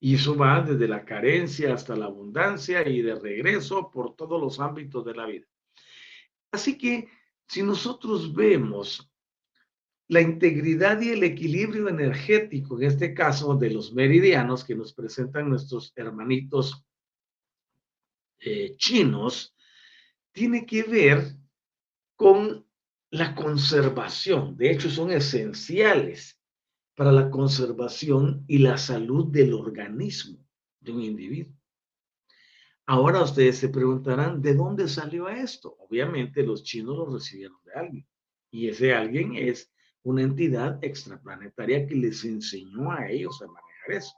[0.04, 4.60] Y eso va desde la carencia hasta la abundancia y de regreso por todos los
[4.60, 5.46] ámbitos de la vida.
[6.52, 7.08] Así que
[7.48, 9.08] si nosotros vemos
[10.08, 15.50] la integridad y el equilibrio energético, en este caso de los meridianos que nos presentan
[15.50, 16.84] nuestros hermanitos
[18.40, 19.56] eh, chinos,
[20.32, 21.38] tiene que ver
[22.16, 22.66] con
[23.12, 24.58] la conservación.
[24.58, 26.41] De hecho, son esenciales
[27.02, 30.38] para la conservación y la salud del organismo
[30.82, 31.52] de un individuo.
[32.86, 35.76] Ahora ustedes se preguntarán, ¿de dónde salió esto?
[35.80, 38.08] Obviamente los chinos lo recibieron de alguien.
[38.52, 39.74] Y ese alguien es
[40.04, 44.14] una entidad extraplanetaria que les enseñó a ellos a manejar eso.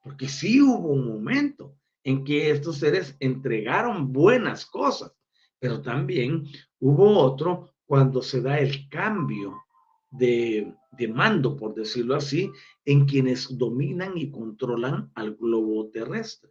[0.00, 1.74] Porque sí hubo un momento
[2.04, 5.12] en que estos seres entregaron buenas cosas,
[5.58, 6.46] pero también
[6.78, 9.64] hubo otro cuando se da el cambio
[10.12, 12.50] de, de, mando, por decirlo así,
[12.84, 16.50] en quienes dominan y controlan al globo terrestre.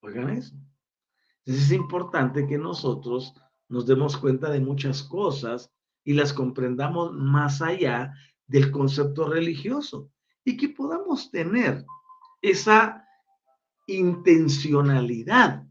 [0.00, 0.54] Oigan eso.
[1.44, 3.34] Entonces es importante que nosotros
[3.68, 5.72] nos demos cuenta de muchas cosas
[6.04, 8.12] y las comprendamos más allá
[8.46, 10.10] del concepto religioso
[10.44, 11.84] y que podamos tener
[12.42, 13.06] esa
[13.86, 15.66] intencionalidad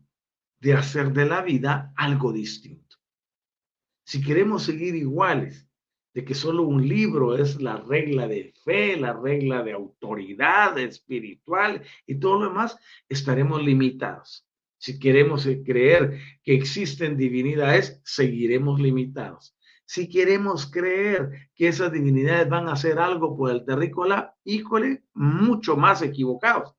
[0.60, 2.98] de hacer de la vida algo distinto.
[4.06, 5.68] Si queremos seguir iguales,
[6.14, 11.84] de que solo un libro es la regla de fe, la regla de autoridad espiritual
[12.05, 14.47] y todo lo demás, estaremos limitados.
[14.78, 19.55] Si queremos creer que existen divinidades, seguiremos limitados.
[19.86, 25.76] Si queremos creer que esas divinidades van a hacer algo por el terrícola, híjole, mucho
[25.76, 26.76] más equivocados.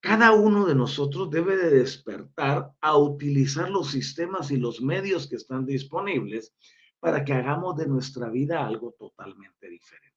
[0.00, 5.36] Cada uno de nosotros debe de despertar a utilizar los sistemas y los medios que
[5.36, 6.54] están disponibles
[7.02, 10.16] para que hagamos de nuestra vida algo totalmente diferente.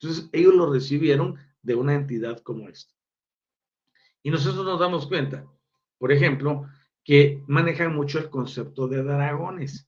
[0.00, 2.94] Entonces, ellos lo recibieron de una entidad como esta.
[4.22, 5.46] Y nosotros nos damos cuenta,
[5.98, 6.66] por ejemplo,
[7.04, 9.86] que manejan mucho el concepto de dragones,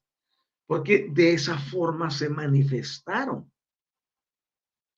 [0.66, 3.50] porque de esa forma se manifestaron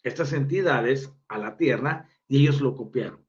[0.03, 3.25] estas entidades a la Tierra y ellos lo copiaron.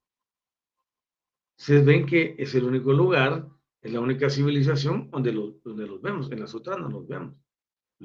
[1.57, 3.47] Se ven que es el único lugar,
[3.81, 7.42] es la única civilización donde, donde los vemos, en las otras no los vemos.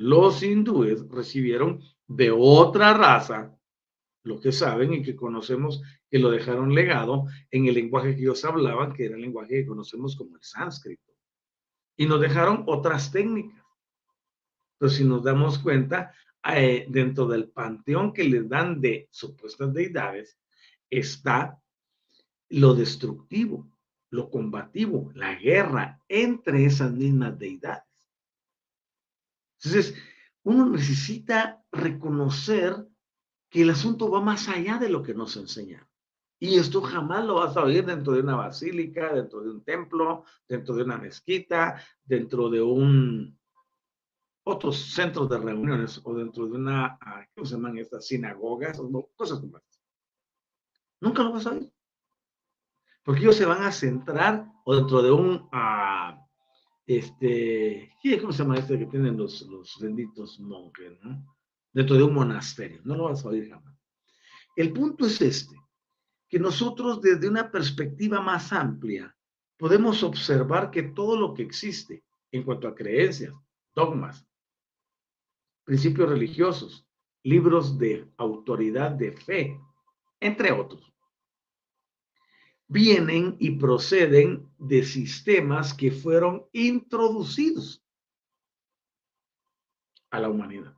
[0.00, 3.58] Los hindúes recibieron de otra raza
[4.22, 8.44] lo que saben y que conocemos que lo dejaron legado en el lenguaje que ellos
[8.44, 11.12] hablaban, que era el lenguaje que conocemos como el sánscrito.
[11.96, 13.60] Y nos dejaron otras técnicas.
[14.74, 16.14] Entonces, si nos damos cuenta,
[16.48, 20.38] eh, dentro del panteón que les dan de supuestas deidades,
[20.88, 21.60] está
[22.50, 23.68] lo destructivo,
[24.10, 27.87] lo combativo, la guerra entre esas mismas deidades.
[29.62, 29.94] Entonces,
[30.42, 32.86] uno necesita reconocer
[33.50, 35.86] que el asunto va más allá de lo que nos enseñan.
[36.40, 40.24] Y esto jamás lo vas a oír dentro de una basílica, dentro de un templo,
[40.46, 43.36] dentro de una mezquita, dentro de un
[44.44, 48.06] otros centros de reuniones o dentro de una, ah, ¿cómo se llaman estas?
[48.06, 49.82] Sinagogas, o cosas como estas.
[51.00, 51.72] Nunca lo vas a oír
[53.08, 56.27] porque ellos se van a centrar o dentro de un, uh,
[56.88, 61.36] este, ¿cómo se llama este que tienen los, los benditos monjes, ¿no?
[61.70, 63.76] Dentro de un monasterio, no lo vas a oír jamás.
[64.56, 65.54] El punto es este,
[66.30, 69.14] que nosotros desde una perspectiva más amplia
[69.58, 73.34] podemos observar que todo lo que existe en cuanto a creencias,
[73.74, 74.26] dogmas,
[75.64, 76.88] principios religiosos,
[77.22, 79.60] libros de autoridad de fe,
[80.20, 80.90] entre otros,
[82.68, 87.82] vienen y proceden de sistemas que fueron introducidos
[90.10, 90.74] a la humanidad.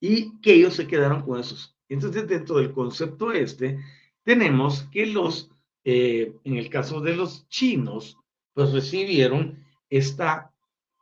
[0.00, 1.76] Y que ellos se quedaron con esos.
[1.88, 3.80] Entonces, dentro del concepto este,
[4.22, 5.50] tenemos que los,
[5.84, 8.18] eh, en el caso de los chinos,
[8.52, 10.52] pues recibieron esta,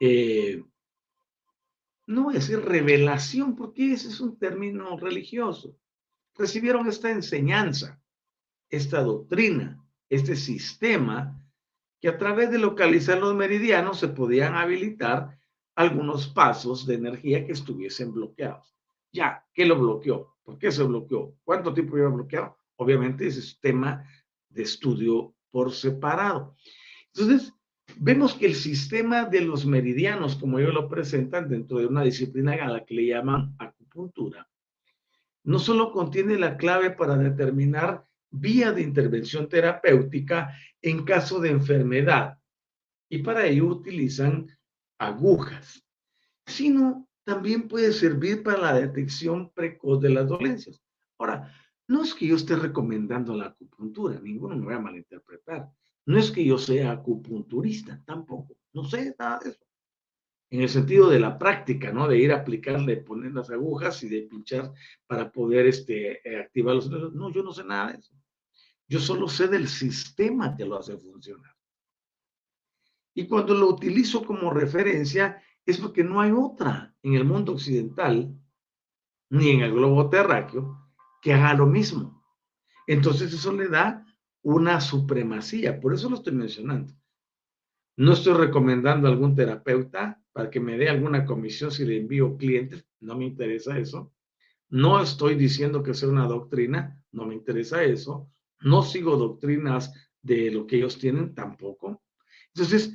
[0.01, 0.63] eh,
[2.07, 5.77] no voy a decir revelación, porque ese es un término religioso.
[6.35, 8.02] Recibieron esta enseñanza
[8.73, 11.39] esta doctrina, este sistema,
[12.01, 15.39] que a través de localizar los meridianos se podían habilitar
[15.77, 18.75] algunos pasos de energía que estuviesen bloqueados.
[19.13, 20.35] Ya, ¿qué lo bloqueó?
[20.43, 21.37] ¿Por qué se bloqueó?
[21.45, 22.57] ¿Cuánto tiempo lleva bloqueado?
[22.77, 24.05] Obviamente ese es tema
[24.49, 26.57] de estudio por separado.
[27.15, 27.53] Entonces,
[27.99, 32.55] vemos que el sistema de los meridianos, como ellos lo presentan dentro de una disciplina
[32.55, 34.49] a la que le llaman acupuntura,
[35.45, 42.39] no solo contiene la clave para determinar vía de intervención terapéutica en caso de enfermedad
[43.09, 44.49] y para ello utilizan
[44.99, 45.85] agujas,
[46.47, 50.83] sino también puede servir para la detección precoz de las dolencias.
[51.19, 51.53] Ahora,
[51.89, 55.69] no es que yo esté recomendando la acupuntura, ninguno me va a malinterpretar.
[56.07, 58.57] No es que yo sea acupunturista, tampoco.
[58.73, 59.65] No sé nada de eso.
[60.51, 62.09] En el sentido de la práctica, ¿no?
[62.09, 64.73] De ir a aplicarle, poner las agujas y de pinchar
[65.07, 66.91] para poder este, eh, activar los...
[66.91, 68.15] No, yo no sé nada de eso.
[68.93, 71.57] Yo solo sé del sistema que lo hace funcionar.
[73.15, 78.39] Y cuando lo utilizo como referencia es porque no hay otra en el mundo occidental,
[79.31, 80.77] ni en el globo terráqueo,
[81.23, 82.23] que haga lo mismo.
[82.87, 84.05] Entonces eso le da
[84.43, 86.93] una supremacía, por eso lo estoy mencionando.
[87.97, 92.37] No estoy recomendando a algún terapeuta para que me dé alguna comisión si le envío
[92.37, 94.13] clientes, no me interesa eso.
[94.69, 98.29] No estoy diciendo que sea una doctrina, no me interesa eso.
[98.65, 99.93] No sigo doctrinas
[100.23, 102.03] de lo que ellos tienen tampoco.
[102.55, 102.95] Entonces,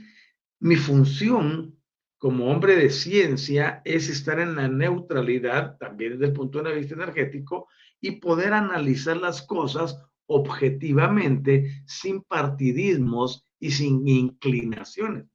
[0.59, 1.77] mi función
[2.17, 6.95] como hombre de ciencia es estar en la neutralidad, también desde el punto de vista
[6.95, 7.67] energético,
[8.01, 15.25] y poder analizar las cosas objetivamente, sin partidismos y sin inclinaciones.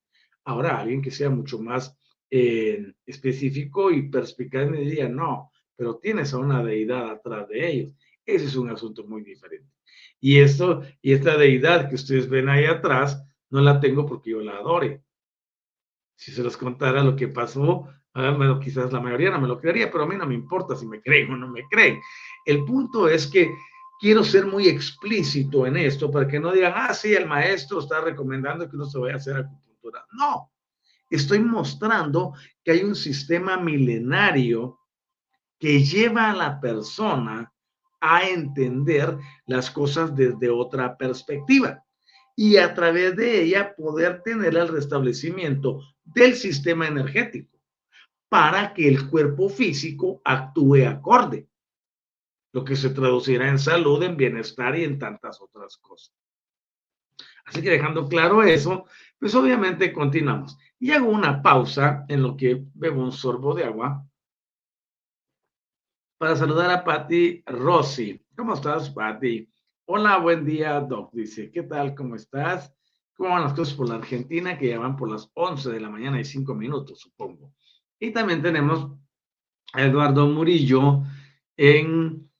[0.45, 1.97] Ahora, alguien que sea mucho más
[2.31, 7.95] eh, específico y perspicaz me diría, no, pero tienes a una deidad atrás de ellos.
[8.25, 9.69] Ese es un asunto muy diferente.
[10.21, 14.41] Y esto, y esta deidad que ustedes ven ahí atrás, no la tengo porque yo
[14.41, 15.03] la adore.
[16.17, 19.91] Si se los contara lo que pasó, ah, quizás la mayoría no me lo creería,
[19.91, 22.01] pero a mí no me importa si me creen o no me creen.
[22.47, 23.53] El punto es que
[24.01, 28.01] quiero ser muy explícito en esto para que no digan, ah, sí, el maestro está
[28.01, 30.05] recomendando que uno se vaya a hacer acupuntura.
[30.13, 30.51] No,
[31.11, 32.35] estoy mostrando
[32.65, 34.79] que hay un sistema milenario
[35.59, 37.53] que lleva a la persona
[38.03, 41.83] a entender las cosas desde otra perspectiva
[42.37, 47.59] y a través de ella poder tener el restablecimiento del sistema energético
[48.29, 51.47] para que el cuerpo físico actúe acorde
[52.53, 56.15] lo que se traducirá en salud, en bienestar y en tantas otras cosas.
[57.47, 58.85] Así que dejando claro eso,
[59.19, 60.59] pues obviamente continuamos.
[60.79, 64.07] Y hago una pausa en lo que bebo un sorbo de agua
[66.23, 68.25] para saludar a Patti Rossi.
[68.37, 69.51] ¿Cómo estás, Patti?
[69.87, 71.13] Hola, buen día, Doc.
[71.13, 71.97] Dice, ¿qué tal?
[71.97, 72.73] ¿Cómo estás?
[73.17, 74.57] ¿Cómo van las cosas por la Argentina?
[74.57, 77.53] Que ya van por las 11 de la mañana y 5 minutos, supongo.
[77.99, 78.97] Y también tenemos
[79.73, 81.03] a Eduardo Murillo
[81.57, 82.31] en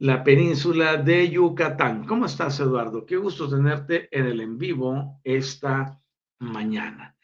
[0.00, 2.04] la península de Yucatán.
[2.04, 3.06] ¿Cómo estás, Eduardo?
[3.06, 5.96] Qué gusto tenerte en el en vivo esta
[6.40, 7.16] mañana.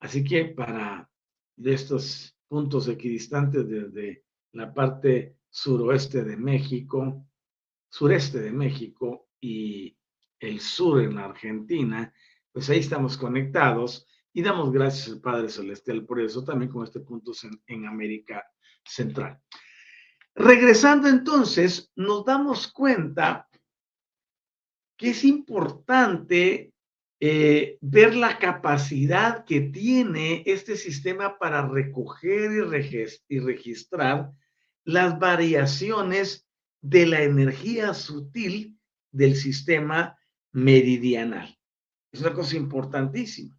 [0.00, 1.08] Así que para
[1.56, 4.22] de estos puntos equidistantes desde
[4.52, 7.26] la parte suroeste de México,
[7.88, 9.96] sureste de México y
[10.38, 12.12] el sur en Argentina,
[12.52, 17.00] pues ahí estamos conectados y damos gracias al Padre Celestial por eso, también con este
[17.00, 18.44] punto en, en América
[18.84, 19.40] Central.
[20.34, 23.48] Regresando entonces, nos damos cuenta
[24.96, 26.72] que es importante
[27.22, 32.50] eh, ver la capacidad que tiene este sistema para recoger
[33.28, 34.30] y registrar
[34.90, 36.48] las variaciones
[36.80, 38.78] de la energía sutil
[39.12, 40.18] del sistema
[40.52, 41.56] meridianal.
[42.12, 43.56] Es una cosa importantísima.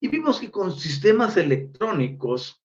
[0.00, 2.62] Y vimos que con sistemas electrónicos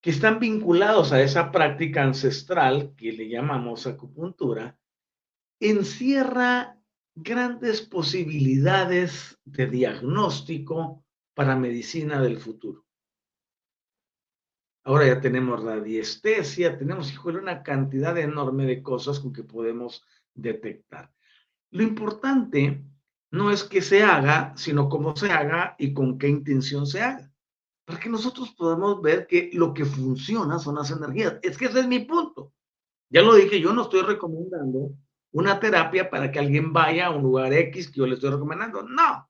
[0.00, 4.78] que están vinculados a esa práctica ancestral que le llamamos acupuntura,
[5.60, 6.78] encierra
[7.14, 11.04] grandes posibilidades de diagnóstico
[11.34, 12.86] para medicina del futuro.
[14.84, 20.04] Ahora ya tenemos radiestesia, tenemos, híjole, una cantidad enorme de cosas con que podemos
[20.34, 21.10] detectar.
[21.70, 22.84] Lo importante
[23.30, 27.34] no es que se haga, sino cómo se haga y con qué intención se haga
[27.84, 31.38] para que nosotros podamos ver que lo que funciona son las energías.
[31.42, 32.52] Es que ese es mi punto.
[33.10, 34.92] Ya lo dije, yo no estoy recomendando
[35.32, 38.82] una terapia para que alguien vaya a un lugar X que yo le estoy recomendando.
[38.82, 39.28] No.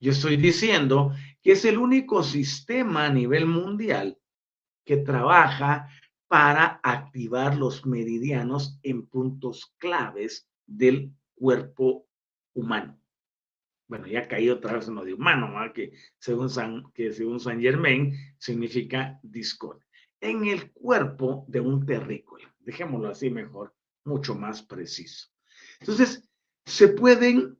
[0.00, 4.18] Yo estoy diciendo que es el único sistema a nivel mundial
[4.84, 5.88] que trabaja
[6.26, 12.06] para activar los meridianos en puntos claves del cuerpo
[12.54, 13.00] humano
[13.90, 17.60] bueno, ya caído otra vez en lo de humano, que, según San, que según San
[17.60, 19.80] Germain significa discord.
[20.20, 23.74] En el cuerpo de un terrícola, dejémoslo así mejor,
[24.04, 25.26] mucho más preciso.
[25.80, 26.24] Entonces,
[26.64, 27.58] se pueden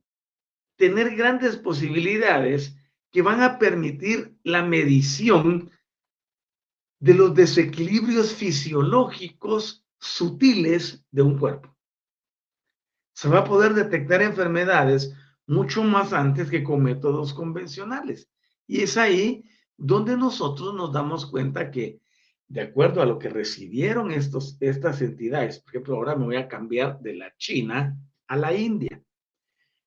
[0.81, 2.75] tener grandes posibilidades
[3.11, 5.69] que van a permitir la medición
[6.99, 11.77] de los desequilibrios fisiológicos sutiles de un cuerpo.
[13.13, 15.13] Se va a poder detectar enfermedades
[15.45, 18.27] mucho más antes que con métodos convencionales.
[18.65, 19.43] Y es ahí
[19.77, 21.99] donde nosotros nos damos cuenta que,
[22.47, 26.47] de acuerdo a lo que recibieron estos, estas entidades, por ejemplo, ahora me voy a
[26.47, 28.99] cambiar de la China a la India.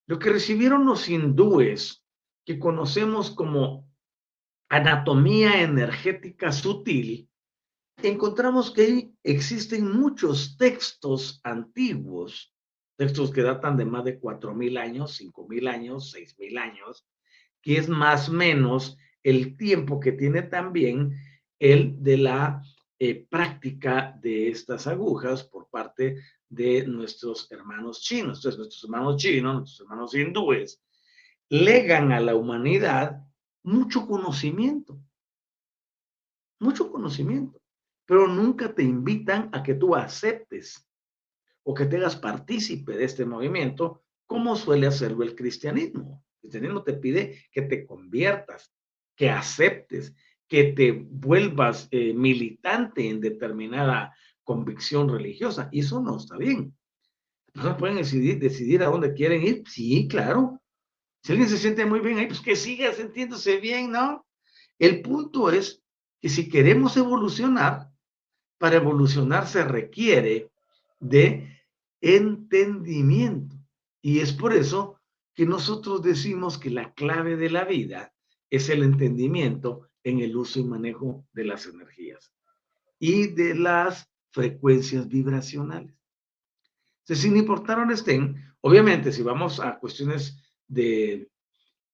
[0.07, 2.05] Lo que recibieron los hindúes,
[2.45, 3.89] que conocemos como
[4.69, 7.31] anatomía energética sutil,
[8.03, 12.55] encontramos que existen muchos textos antiguos
[12.97, 17.07] textos que datan de más de 4.000 años, 5.000 años, 6.000 años,
[17.63, 21.17] que es más o menos el tiempo que tiene también
[21.59, 22.63] el de la
[23.07, 28.39] eh, práctica de estas agujas por parte de nuestros hermanos chinos.
[28.39, 30.83] Entonces, nuestros hermanos chinos, nuestros hermanos hindúes,
[31.51, 33.23] legan a la humanidad
[33.63, 34.99] mucho conocimiento,
[36.59, 37.61] mucho conocimiento,
[38.07, 40.89] pero nunca te invitan a que tú aceptes
[41.63, 46.25] o que te hagas partícipe de este movimiento, como suele hacerlo el cristianismo.
[46.37, 48.73] El cristianismo te pide que te conviertas,
[49.15, 50.15] que aceptes,
[50.49, 55.69] que te vuelvas eh, militante en determinada convicción religiosa.
[55.73, 56.77] Eso no está bien.
[57.55, 59.63] Las pueden decidir, decidir a dónde quieren ir.
[59.67, 60.61] Sí, claro.
[61.23, 64.27] Si alguien se siente muy bien ahí, pues que siga sintiéndose bien, ¿no?
[64.79, 65.83] El punto es
[66.21, 67.91] que si queremos evolucionar,
[68.59, 70.51] para evolucionar se requiere
[71.01, 71.61] de
[72.01, 73.57] entendimiento.
[74.03, 75.01] Y es por eso
[75.35, 78.13] que nosotros decimos que la clave de la vida
[78.51, 82.33] es el entendimiento en el uso y manejo de las energías
[82.99, 85.95] y de las frecuencias vibracionales.
[87.01, 91.29] Entonces, sin importar dónde estén, obviamente, si vamos a cuestiones de,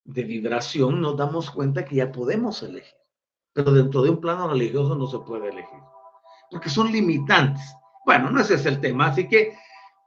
[0.04, 2.94] de vibración, nos damos cuenta que ya podemos elegir,
[3.52, 5.80] pero dentro de un plano religioso no se puede elegir,
[6.50, 7.62] porque son limitantes.
[8.04, 9.54] Bueno, no ese es el tema, así que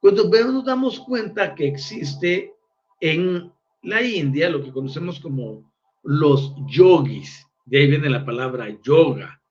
[0.02, 2.54] cuando nos damos cuenta que existe
[3.00, 3.52] en
[3.84, 5.72] la India lo que conocemos como
[6.04, 9.42] los yogis, de ahí viene la palabra yoga,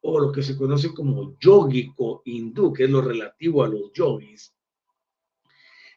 [0.00, 4.54] o lo que se conoce como yogico hindú, que es lo relativo a los yogis,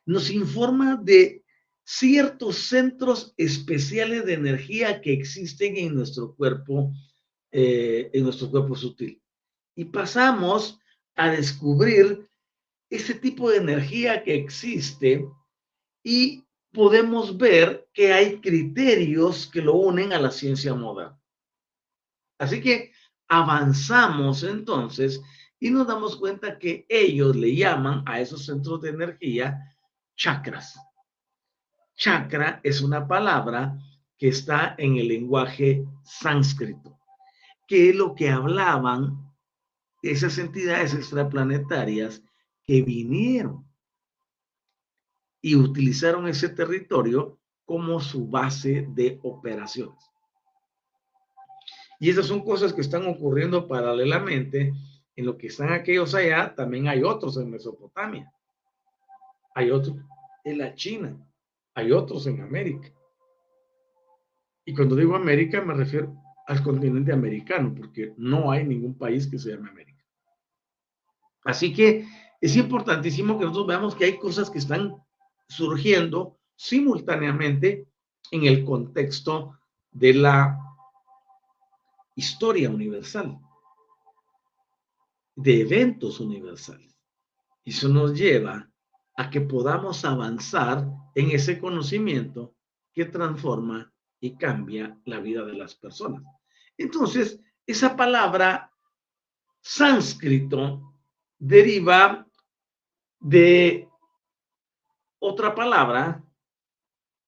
[0.06, 1.44] nos informa de
[1.84, 6.92] ciertos centros especiales de energía que existen en nuestro cuerpo,
[7.52, 9.22] eh, en nuestro cuerpo sutil.
[9.76, 10.80] Y pasamos
[11.16, 12.28] a descubrir
[12.90, 15.28] ese tipo de energía que existe
[16.04, 21.20] y podemos ver que hay criterios que lo unen a la ciencia moderna.
[22.40, 22.92] Así que
[23.28, 25.22] avanzamos entonces
[25.60, 29.76] y nos damos cuenta que ellos le llaman a esos centros de energía
[30.16, 30.80] chakras.
[31.96, 33.78] Chakra es una palabra
[34.18, 36.98] que está en el lenguaje sánscrito,
[37.68, 39.18] que es lo que hablaban
[40.02, 42.24] esas entidades extraplanetarias
[42.64, 43.66] que vinieron
[45.42, 50.09] y utilizaron ese territorio como su base de operaciones.
[52.00, 54.74] Y esas son cosas que están ocurriendo paralelamente
[55.16, 58.32] en lo que están aquellos allá, también hay otros en Mesopotamia,
[59.54, 59.98] hay otros
[60.46, 61.18] en la China,
[61.74, 62.90] hay otros en América.
[64.64, 66.16] Y cuando digo América me refiero
[66.48, 70.04] al continente americano, porque no hay ningún país que se llame América.
[71.44, 72.08] Así que
[72.40, 74.96] es importantísimo que nosotros veamos que hay cosas que están
[75.50, 77.88] surgiendo simultáneamente
[78.32, 79.60] en el contexto
[79.92, 80.69] de la
[82.20, 83.40] historia universal,
[85.36, 86.98] de eventos universales.
[87.64, 88.70] Y eso nos lleva
[89.16, 92.56] a que podamos avanzar en ese conocimiento
[92.94, 96.24] que transforma y cambia la vida de las personas.
[96.78, 98.72] Entonces, esa palabra
[99.62, 100.94] sánscrito
[101.38, 102.28] deriva
[103.20, 103.88] de
[105.20, 106.22] otra palabra,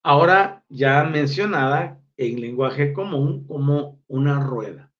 [0.03, 4.91] ahora ya mencionada en lenguaje común como una rueda.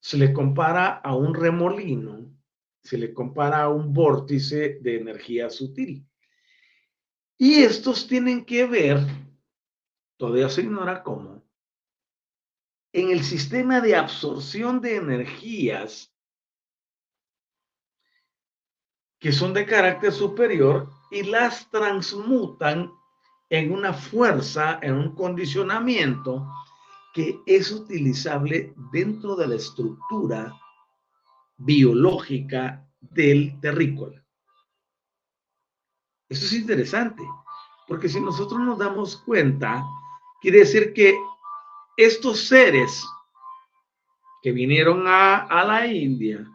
[0.00, 2.34] Se le compara a un remolino,
[2.82, 6.06] se le compara a un vórtice de energía sutil.
[7.38, 8.98] Y estos tienen que ver,
[10.16, 11.42] todavía se ignora cómo,
[12.92, 16.12] en el sistema de absorción de energías
[19.18, 22.90] que son de carácter superior y las transmutan
[23.50, 26.48] en una fuerza, en un condicionamiento
[27.12, 30.56] que es utilizable dentro de la estructura
[31.56, 34.24] biológica del terrícola.
[36.28, 37.24] Eso es interesante,
[37.88, 39.84] porque si nosotros nos damos cuenta,
[40.40, 41.18] quiere decir que
[41.96, 43.04] estos seres
[44.42, 46.48] que vinieron a, a la India,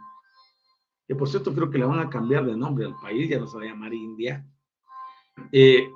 [1.06, 3.48] que por cierto creo que le van a cambiar de nombre al país, ya no
[3.48, 4.48] se va a llamar India,
[5.52, 5.92] eh,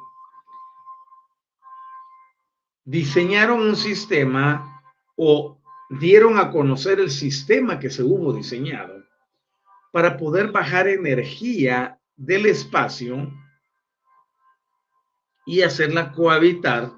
[2.90, 4.82] diseñaron un sistema
[5.16, 5.62] o
[5.92, 9.04] dieron a conocer el sistema que se hubo diseñado
[9.92, 13.32] para poder bajar energía del espacio
[15.46, 16.92] y hacerla cohabitar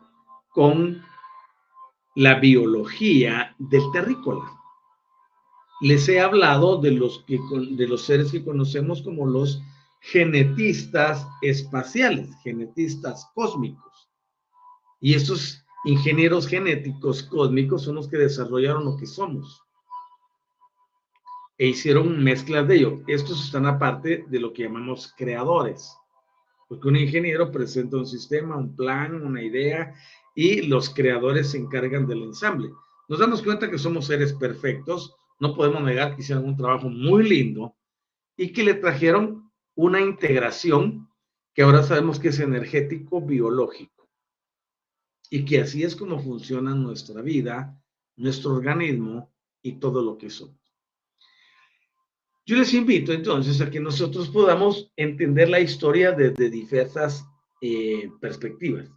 [0.51, 1.03] con
[2.15, 4.49] la biología del terrícola.
[5.81, 7.37] Les he hablado de los, que,
[7.71, 9.61] de los seres que conocemos como los
[9.99, 14.09] genetistas espaciales, genetistas cósmicos.
[15.01, 19.63] Y estos ingenieros genéticos cósmicos son los que desarrollaron lo que somos
[21.57, 23.01] e hicieron mezclas de ello.
[23.07, 25.95] Estos están aparte de lo que llamamos creadores,
[26.67, 29.93] porque un ingeniero presenta un sistema, un plan, una idea,
[30.33, 32.71] y los creadores se encargan del ensamble.
[33.09, 37.27] Nos damos cuenta que somos seres perfectos, no podemos negar que hicieron un trabajo muy
[37.27, 37.75] lindo
[38.37, 41.09] y que le trajeron una integración
[41.53, 44.00] que ahora sabemos que es energético biológico
[45.33, 47.81] y que así es como funciona nuestra vida,
[48.17, 49.31] nuestro organismo
[49.63, 50.59] y todo lo que somos.
[52.45, 57.25] Yo les invito entonces a que nosotros podamos entender la historia desde diversas
[57.61, 58.91] eh, perspectivas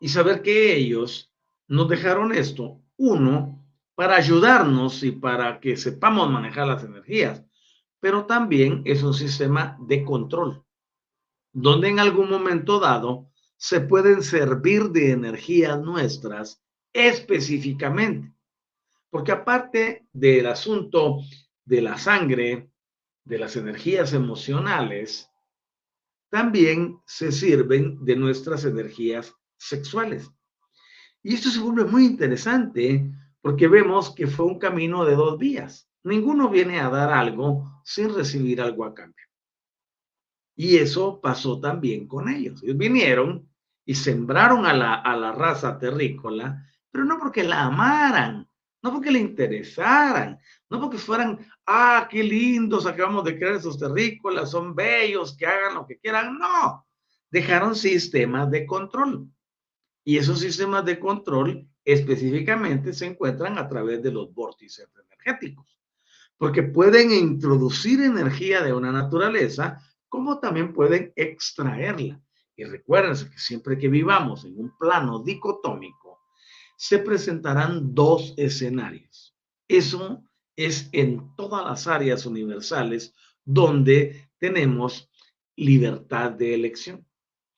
[0.00, 1.32] y saber que ellos
[1.68, 7.44] nos dejaron esto, uno, para ayudarnos y para que sepamos manejar las energías,
[8.00, 10.64] pero también es un sistema de control,
[11.52, 13.29] donde en algún momento dado
[13.62, 18.34] se pueden servir de energías nuestras específicamente.
[19.10, 21.18] Porque aparte del asunto
[21.66, 22.70] de la sangre,
[23.22, 25.28] de las energías emocionales,
[26.30, 30.30] también se sirven de nuestras energías sexuales.
[31.22, 35.86] Y esto se vuelve muy interesante porque vemos que fue un camino de dos vías.
[36.02, 39.26] Ninguno viene a dar algo sin recibir algo a cambio.
[40.56, 42.62] Y eso pasó también con ellos.
[42.62, 43.49] Ellos vinieron
[43.84, 48.48] y sembraron a la, a la raza terrícola, pero no porque la amaran,
[48.82, 54.50] no porque le interesaran, no porque fueran, ah, qué lindos acabamos de crear esos terrícolas,
[54.50, 56.38] son bellos, que hagan lo que quieran.
[56.38, 56.86] No,
[57.30, 59.28] dejaron sistemas de control.
[60.04, 65.78] Y esos sistemas de control específicamente se encuentran a través de los vórtices energéticos,
[66.38, 69.78] porque pueden introducir energía de una naturaleza,
[70.08, 72.20] como también pueden extraerla.
[72.60, 76.20] Y recuérdense que siempre que vivamos en un plano dicotómico,
[76.76, 79.34] se presentarán dos escenarios.
[79.66, 80.22] Eso
[80.54, 83.14] es en todas las áreas universales
[83.46, 85.10] donde tenemos
[85.56, 87.06] libertad de elección.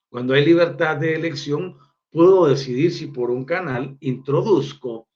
[0.08, 1.78] Cuando hay libertad de elección,
[2.08, 5.08] puedo decidir si por un canal introduzco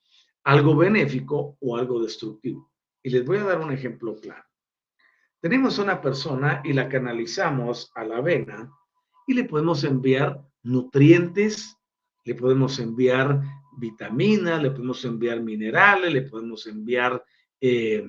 [0.43, 2.73] algo benéfico o algo destructivo.
[3.01, 4.43] Y les voy a dar un ejemplo claro.
[5.39, 8.69] Tenemos una persona y la canalizamos a la vena
[9.27, 11.77] y le podemos enviar nutrientes,
[12.23, 13.41] le podemos enviar
[13.77, 17.23] vitaminas, le podemos enviar minerales, le podemos enviar
[17.61, 18.07] eh,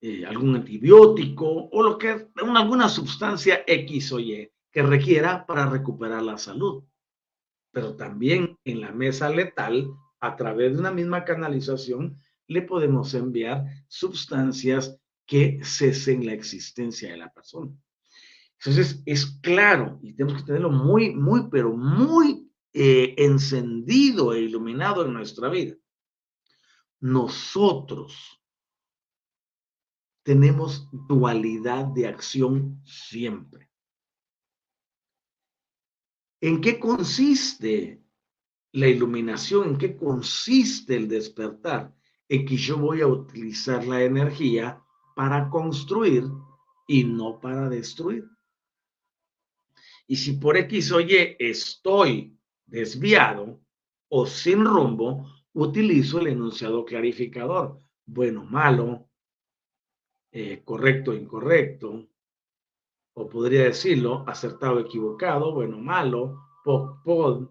[0.00, 6.22] eh, algún antibiótico o lo que alguna sustancia X o Y que requiera para recuperar
[6.22, 6.84] la salud.
[7.72, 13.64] Pero también en la mesa letal, a través de una misma canalización, le podemos enviar
[13.88, 17.72] sustancias que cesen la existencia de la persona.
[18.64, 25.04] Entonces, es claro y tenemos que tenerlo muy, muy, pero muy eh, encendido e iluminado
[25.04, 25.76] en nuestra vida.
[26.98, 28.40] Nosotros
[30.22, 33.70] tenemos dualidad de acción siempre.
[36.40, 38.02] ¿En qué consiste
[38.72, 39.68] la iluminación?
[39.68, 41.94] ¿En qué consiste el despertar?
[42.30, 44.82] En que yo voy a utilizar la energía
[45.14, 46.24] para construir
[46.86, 48.33] y no para destruir.
[50.06, 52.36] Y si por X o Y estoy
[52.66, 53.60] desviado
[54.08, 57.80] o sin rumbo, utilizo el enunciado clarificador.
[58.06, 59.08] Bueno, malo,
[60.30, 62.06] eh, correcto, incorrecto,
[63.14, 67.48] o podría decirlo, acertado, equivocado, bueno, malo, pod, pod,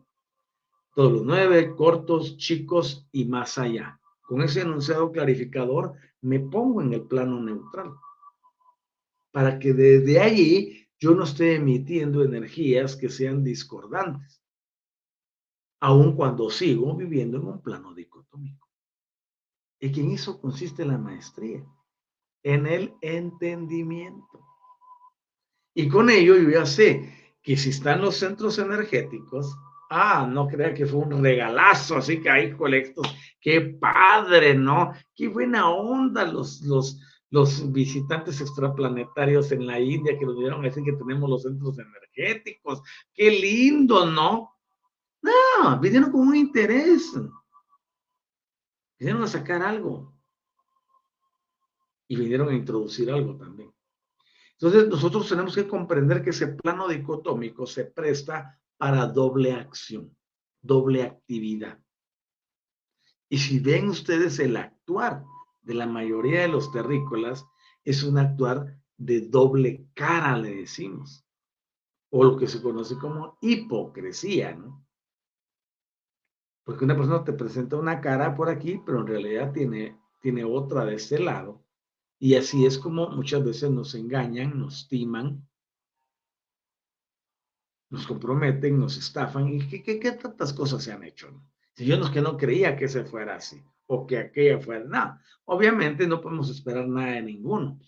[0.94, 4.00] todos los nueve, cortos, chicos y más allá.
[4.22, 7.94] Con ese enunciado clarificador me pongo en el plano neutral
[9.32, 14.42] para que desde allí yo no esté emitiendo energías que sean discordantes,
[15.82, 18.70] aun cuando sigo viviendo en un plano dicotómico.
[19.82, 21.62] Y que en eso consiste la maestría,
[22.42, 24.48] en el entendimiento.
[25.74, 29.58] Y con ello yo ya sé que si están los centros energéticos,
[29.90, 34.94] ah, no crea que fue un regalazo, así que ahí colectos, qué padre, ¿no?
[35.14, 36.98] Qué buena onda los, los,
[37.34, 42.84] los visitantes extraplanetarios en la India que nos dieron así que tenemos los centros energéticos,
[43.12, 44.54] qué lindo, ¿no?
[45.20, 47.12] No, vinieron con un interés.
[49.00, 50.14] Vinieron a sacar algo.
[52.08, 53.74] Y vinieron a introducir algo también.
[54.52, 60.16] Entonces, nosotros tenemos que comprender que ese plano dicotómico se presta para doble acción,
[60.62, 61.80] doble actividad.
[63.28, 65.24] Y si ven ustedes el actuar
[65.64, 67.46] de la mayoría de los terrícolas,
[67.84, 71.26] es un actuar de doble cara, le decimos,
[72.10, 74.86] o lo que se conoce como hipocresía, ¿no?
[76.64, 80.86] Porque una persona te presenta una cara por aquí, pero en realidad tiene, tiene otra
[80.86, 81.66] de este lado.
[82.20, 85.46] Y así es como muchas veces nos engañan, nos timan,
[87.90, 91.28] nos comprometen, nos estafan y qué, qué, tantas cosas se han hecho.
[91.74, 94.86] Si yo no es que no creía que se fuera así o que aquella fuera,
[94.86, 95.22] nada.
[95.46, 97.80] Obviamente no podemos esperar nada de ninguno.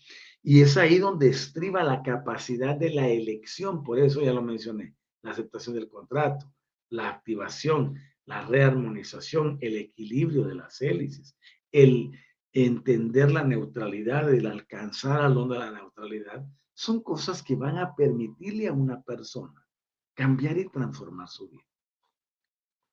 [0.43, 4.95] Y es ahí donde estriba la capacidad de la elección, por eso ya lo mencioné,
[5.23, 6.53] la aceptación del contrato,
[6.89, 11.35] la activación, la rearmonización, el equilibrio de las hélices,
[11.71, 12.11] el
[12.53, 17.95] entender la neutralidad, el alcanzar al onda de la neutralidad, son cosas que van a
[17.95, 19.65] permitirle a una persona
[20.13, 21.65] cambiar y transformar su vida.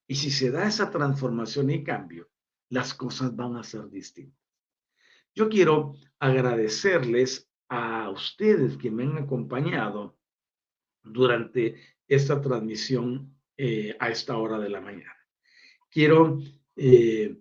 [0.07, 2.29] Y si se da esa transformación y cambio,
[2.73, 4.41] las cosas van a ser distintas.
[5.35, 10.16] Yo quiero agradecerles a ustedes que me han acompañado
[11.03, 11.77] durante
[12.09, 15.16] esta transmisión eh, a esta hora de la mañana.
[15.91, 16.39] Quiero
[16.75, 17.37] eh,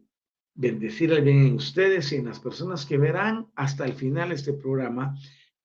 [0.54, 5.16] bendecir bien en ustedes y en las personas que verán hasta el final este programa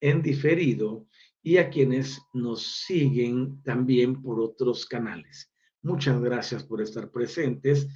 [0.00, 1.08] en diferido
[1.42, 5.52] y a quienes nos siguen también por otros canales.
[5.82, 7.88] Muchas gracias por estar presentes.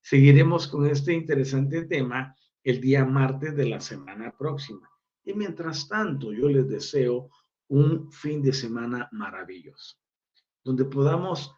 [0.00, 4.88] Seguiremos con este interesante tema el día martes de la semana próxima.
[5.24, 7.30] Y mientras tanto, yo les deseo
[7.68, 9.96] un fin de semana maravilloso,
[10.64, 11.52] donde podamos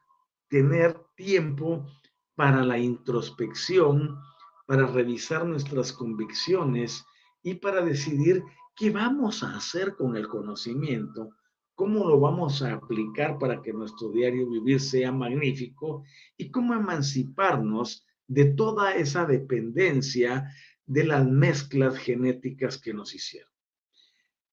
[0.49, 1.87] tener tiempo
[2.35, 4.19] para la introspección,
[4.67, 7.05] para revisar nuestras convicciones
[7.43, 8.43] y para decidir
[8.77, 11.31] qué vamos a hacer con el conocimiento,
[11.75, 16.03] cómo lo vamos a aplicar para que nuestro diario vivir sea magnífico
[16.37, 20.55] y cómo emanciparnos de toda esa dependencia
[20.87, 23.51] de las mezclas genéticas que nos hicieron.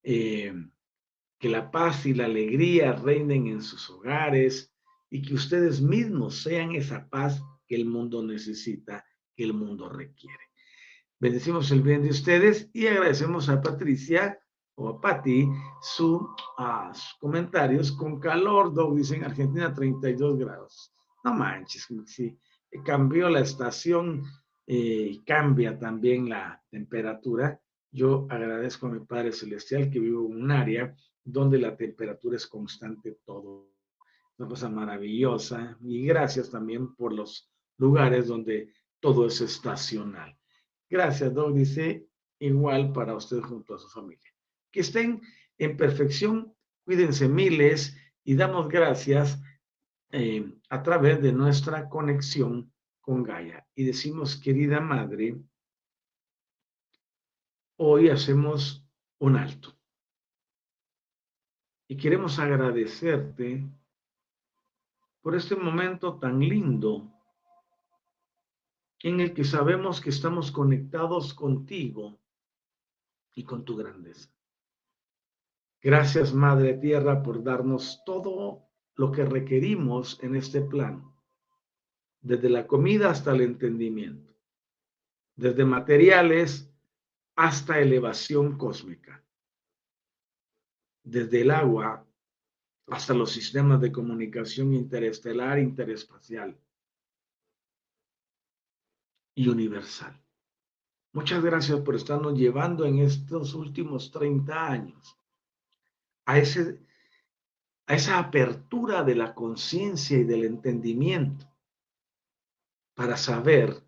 [0.01, 0.51] Eh,
[1.37, 4.73] que la paz y la alegría reinen en sus hogares
[5.11, 9.05] y que ustedes mismos sean esa paz que el mundo necesita,
[9.35, 10.45] que el mundo requiere.
[11.19, 14.39] Bendecimos el bien de ustedes y agradecemos a Patricia
[14.73, 15.47] o a Patti
[15.81, 16.27] su,
[16.93, 20.91] sus comentarios con calor, Doug dice en Argentina 32 grados.
[21.23, 22.35] No manches, sí,
[22.83, 24.23] cambió la estación
[24.69, 27.59] eh, cambia también la temperatura.
[27.89, 30.93] Yo agradezco a mi Padre Celestial que vivo en un área
[31.23, 33.71] donde la temperatura es constante todo.
[34.37, 35.77] Una cosa maravillosa.
[35.81, 40.37] Y gracias también por los lugares donde todo es estacional.
[40.89, 41.53] Gracias, Doc.
[41.53, 42.05] Dice
[42.39, 44.33] igual para usted junto a su familia.
[44.71, 45.21] Que estén
[45.57, 46.53] en perfección,
[46.83, 49.41] cuídense miles y damos gracias
[50.11, 53.67] eh, a través de nuestra conexión con Gaia.
[53.75, 55.37] Y decimos, querida madre,
[57.77, 58.85] hoy hacemos
[59.19, 59.77] un alto.
[61.87, 63.65] Y queremos agradecerte
[65.21, 67.11] por este momento tan lindo
[68.99, 72.19] en el que sabemos que estamos conectados contigo
[73.33, 74.29] y con tu grandeza.
[75.81, 78.66] Gracias, Madre Tierra, por darnos todo
[78.97, 81.03] lo que requerimos en este plan,
[82.19, 84.35] desde la comida hasta el entendimiento,
[85.35, 86.69] desde materiales
[87.35, 89.23] hasta elevación cósmica,
[91.03, 92.05] desde el agua
[92.87, 96.59] hasta los sistemas de comunicación interestelar, interespacial
[99.35, 100.19] y universal.
[101.13, 105.19] Muchas gracias por estarnos llevando en estos últimos 30 años
[106.25, 106.81] a, ese,
[107.87, 111.45] a esa apertura de la conciencia y del entendimiento
[112.93, 113.81] para saber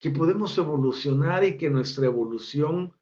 [0.00, 2.92] que podemos evolucionar y que nuestra evolución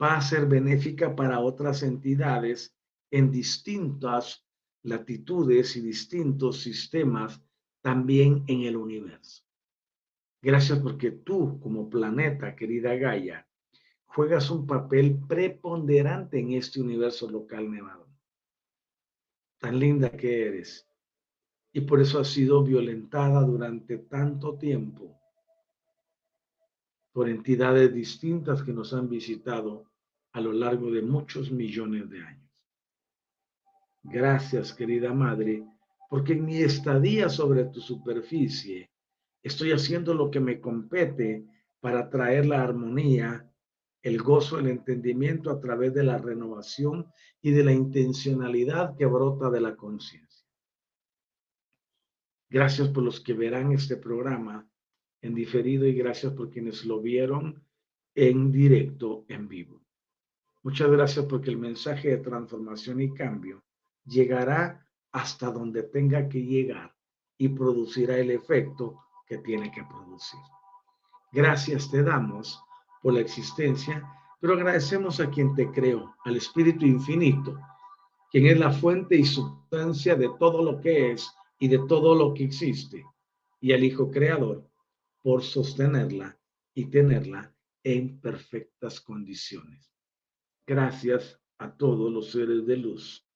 [0.00, 2.76] va a ser benéfica para otras entidades
[3.10, 4.46] en distintas
[4.82, 7.42] latitudes y distintos sistemas
[7.82, 9.44] también en el universo.
[10.40, 13.48] Gracias porque tú, como planeta, querida Gaia,
[14.04, 18.08] juegas un papel preponderante en este universo local nevado.
[19.58, 20.88] Tan linda que eres.
[21.72, 25.20] Y por eso has sido violentada durante tanto tiempo
[27.12, 29.90] por entidades distintas que nos han visitado
[30.32, 32.68] a lo largo de muchos millones de años.
[34.02, 35.64] Gracias, querida Madre,
[36.08, 38.90] porque en mi estadía sobre tu superficie
[39.42, 41.46] Estoy haciendo lo que me compete
[41.80, 43.47] para traer la armonía,
[44.02, 49.50] el gozo, el entendimiento a través de la renovación y de la intencionalidad que brota
[49.50, 50.46] de la conciencia.
[52.50, 54.66] Gracias por los que verán este programa
[55.20, 57.62] en diferido y gracias por quienes lo vieron
[58.14, 59.82] en directo, en vivo.
[60.62, 63.62] Muchas gracias porque el mensaje de transformación y cambio
[64.04, 66.94] llegará hasta donde tenga que llegar
[67.36, 70.40] y producirá el efecto que tiene que producir.
[71.32, 72.62] Gracias te damos
[73.02, 74.06] por la existencia,
[74.40, 77.58] pero agradecemos a quien te creó, al Espíritu Infinito,
[78.30, 82.34] quien es la fuente y sustancia de todo lo que es y de todo lo
[82.34, 83.04] que existe,
[83.60, 84.68] y al Hijo Creador
[85.22, 86.38] por sostenerla
[86.74, 89.92] y tenerla en perfectas condiciones.
[90.66, 93.26] Gracias a todos los seres de luz,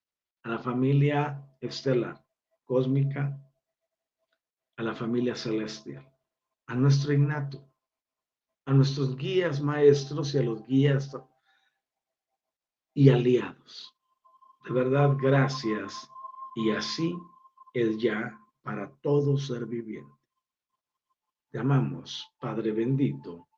[0.42, 2.24] a la familia estelar,
[2.64, 3.38] cósmica,
[4.76, 6.08] a la familia celestial,
[6.66, 7.71] a nuestro innato,
[8.64, 11.16] a nuestros guías maestros y a los guías
[12.94, 13.94] y aliados.
[14.64, 16.08] De verdad, gracias.
[16.54, 17.14] Y así
[17.74, 20.12] es ya para todo ser viviente.
[21.50, 23.48] Te amamos, Padre bendito.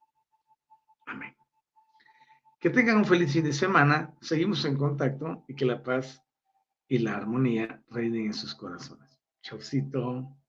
[1.06, 1.36] Amén.
[2.58, 4.14] Que tengan un feliz fin de semana.
[4.20, 6.22] Seguimos en contacto y que la paz
[6.88, 9.20] y la armonía reinen en sus corazones.
[9.42, 10.43] Chaucito.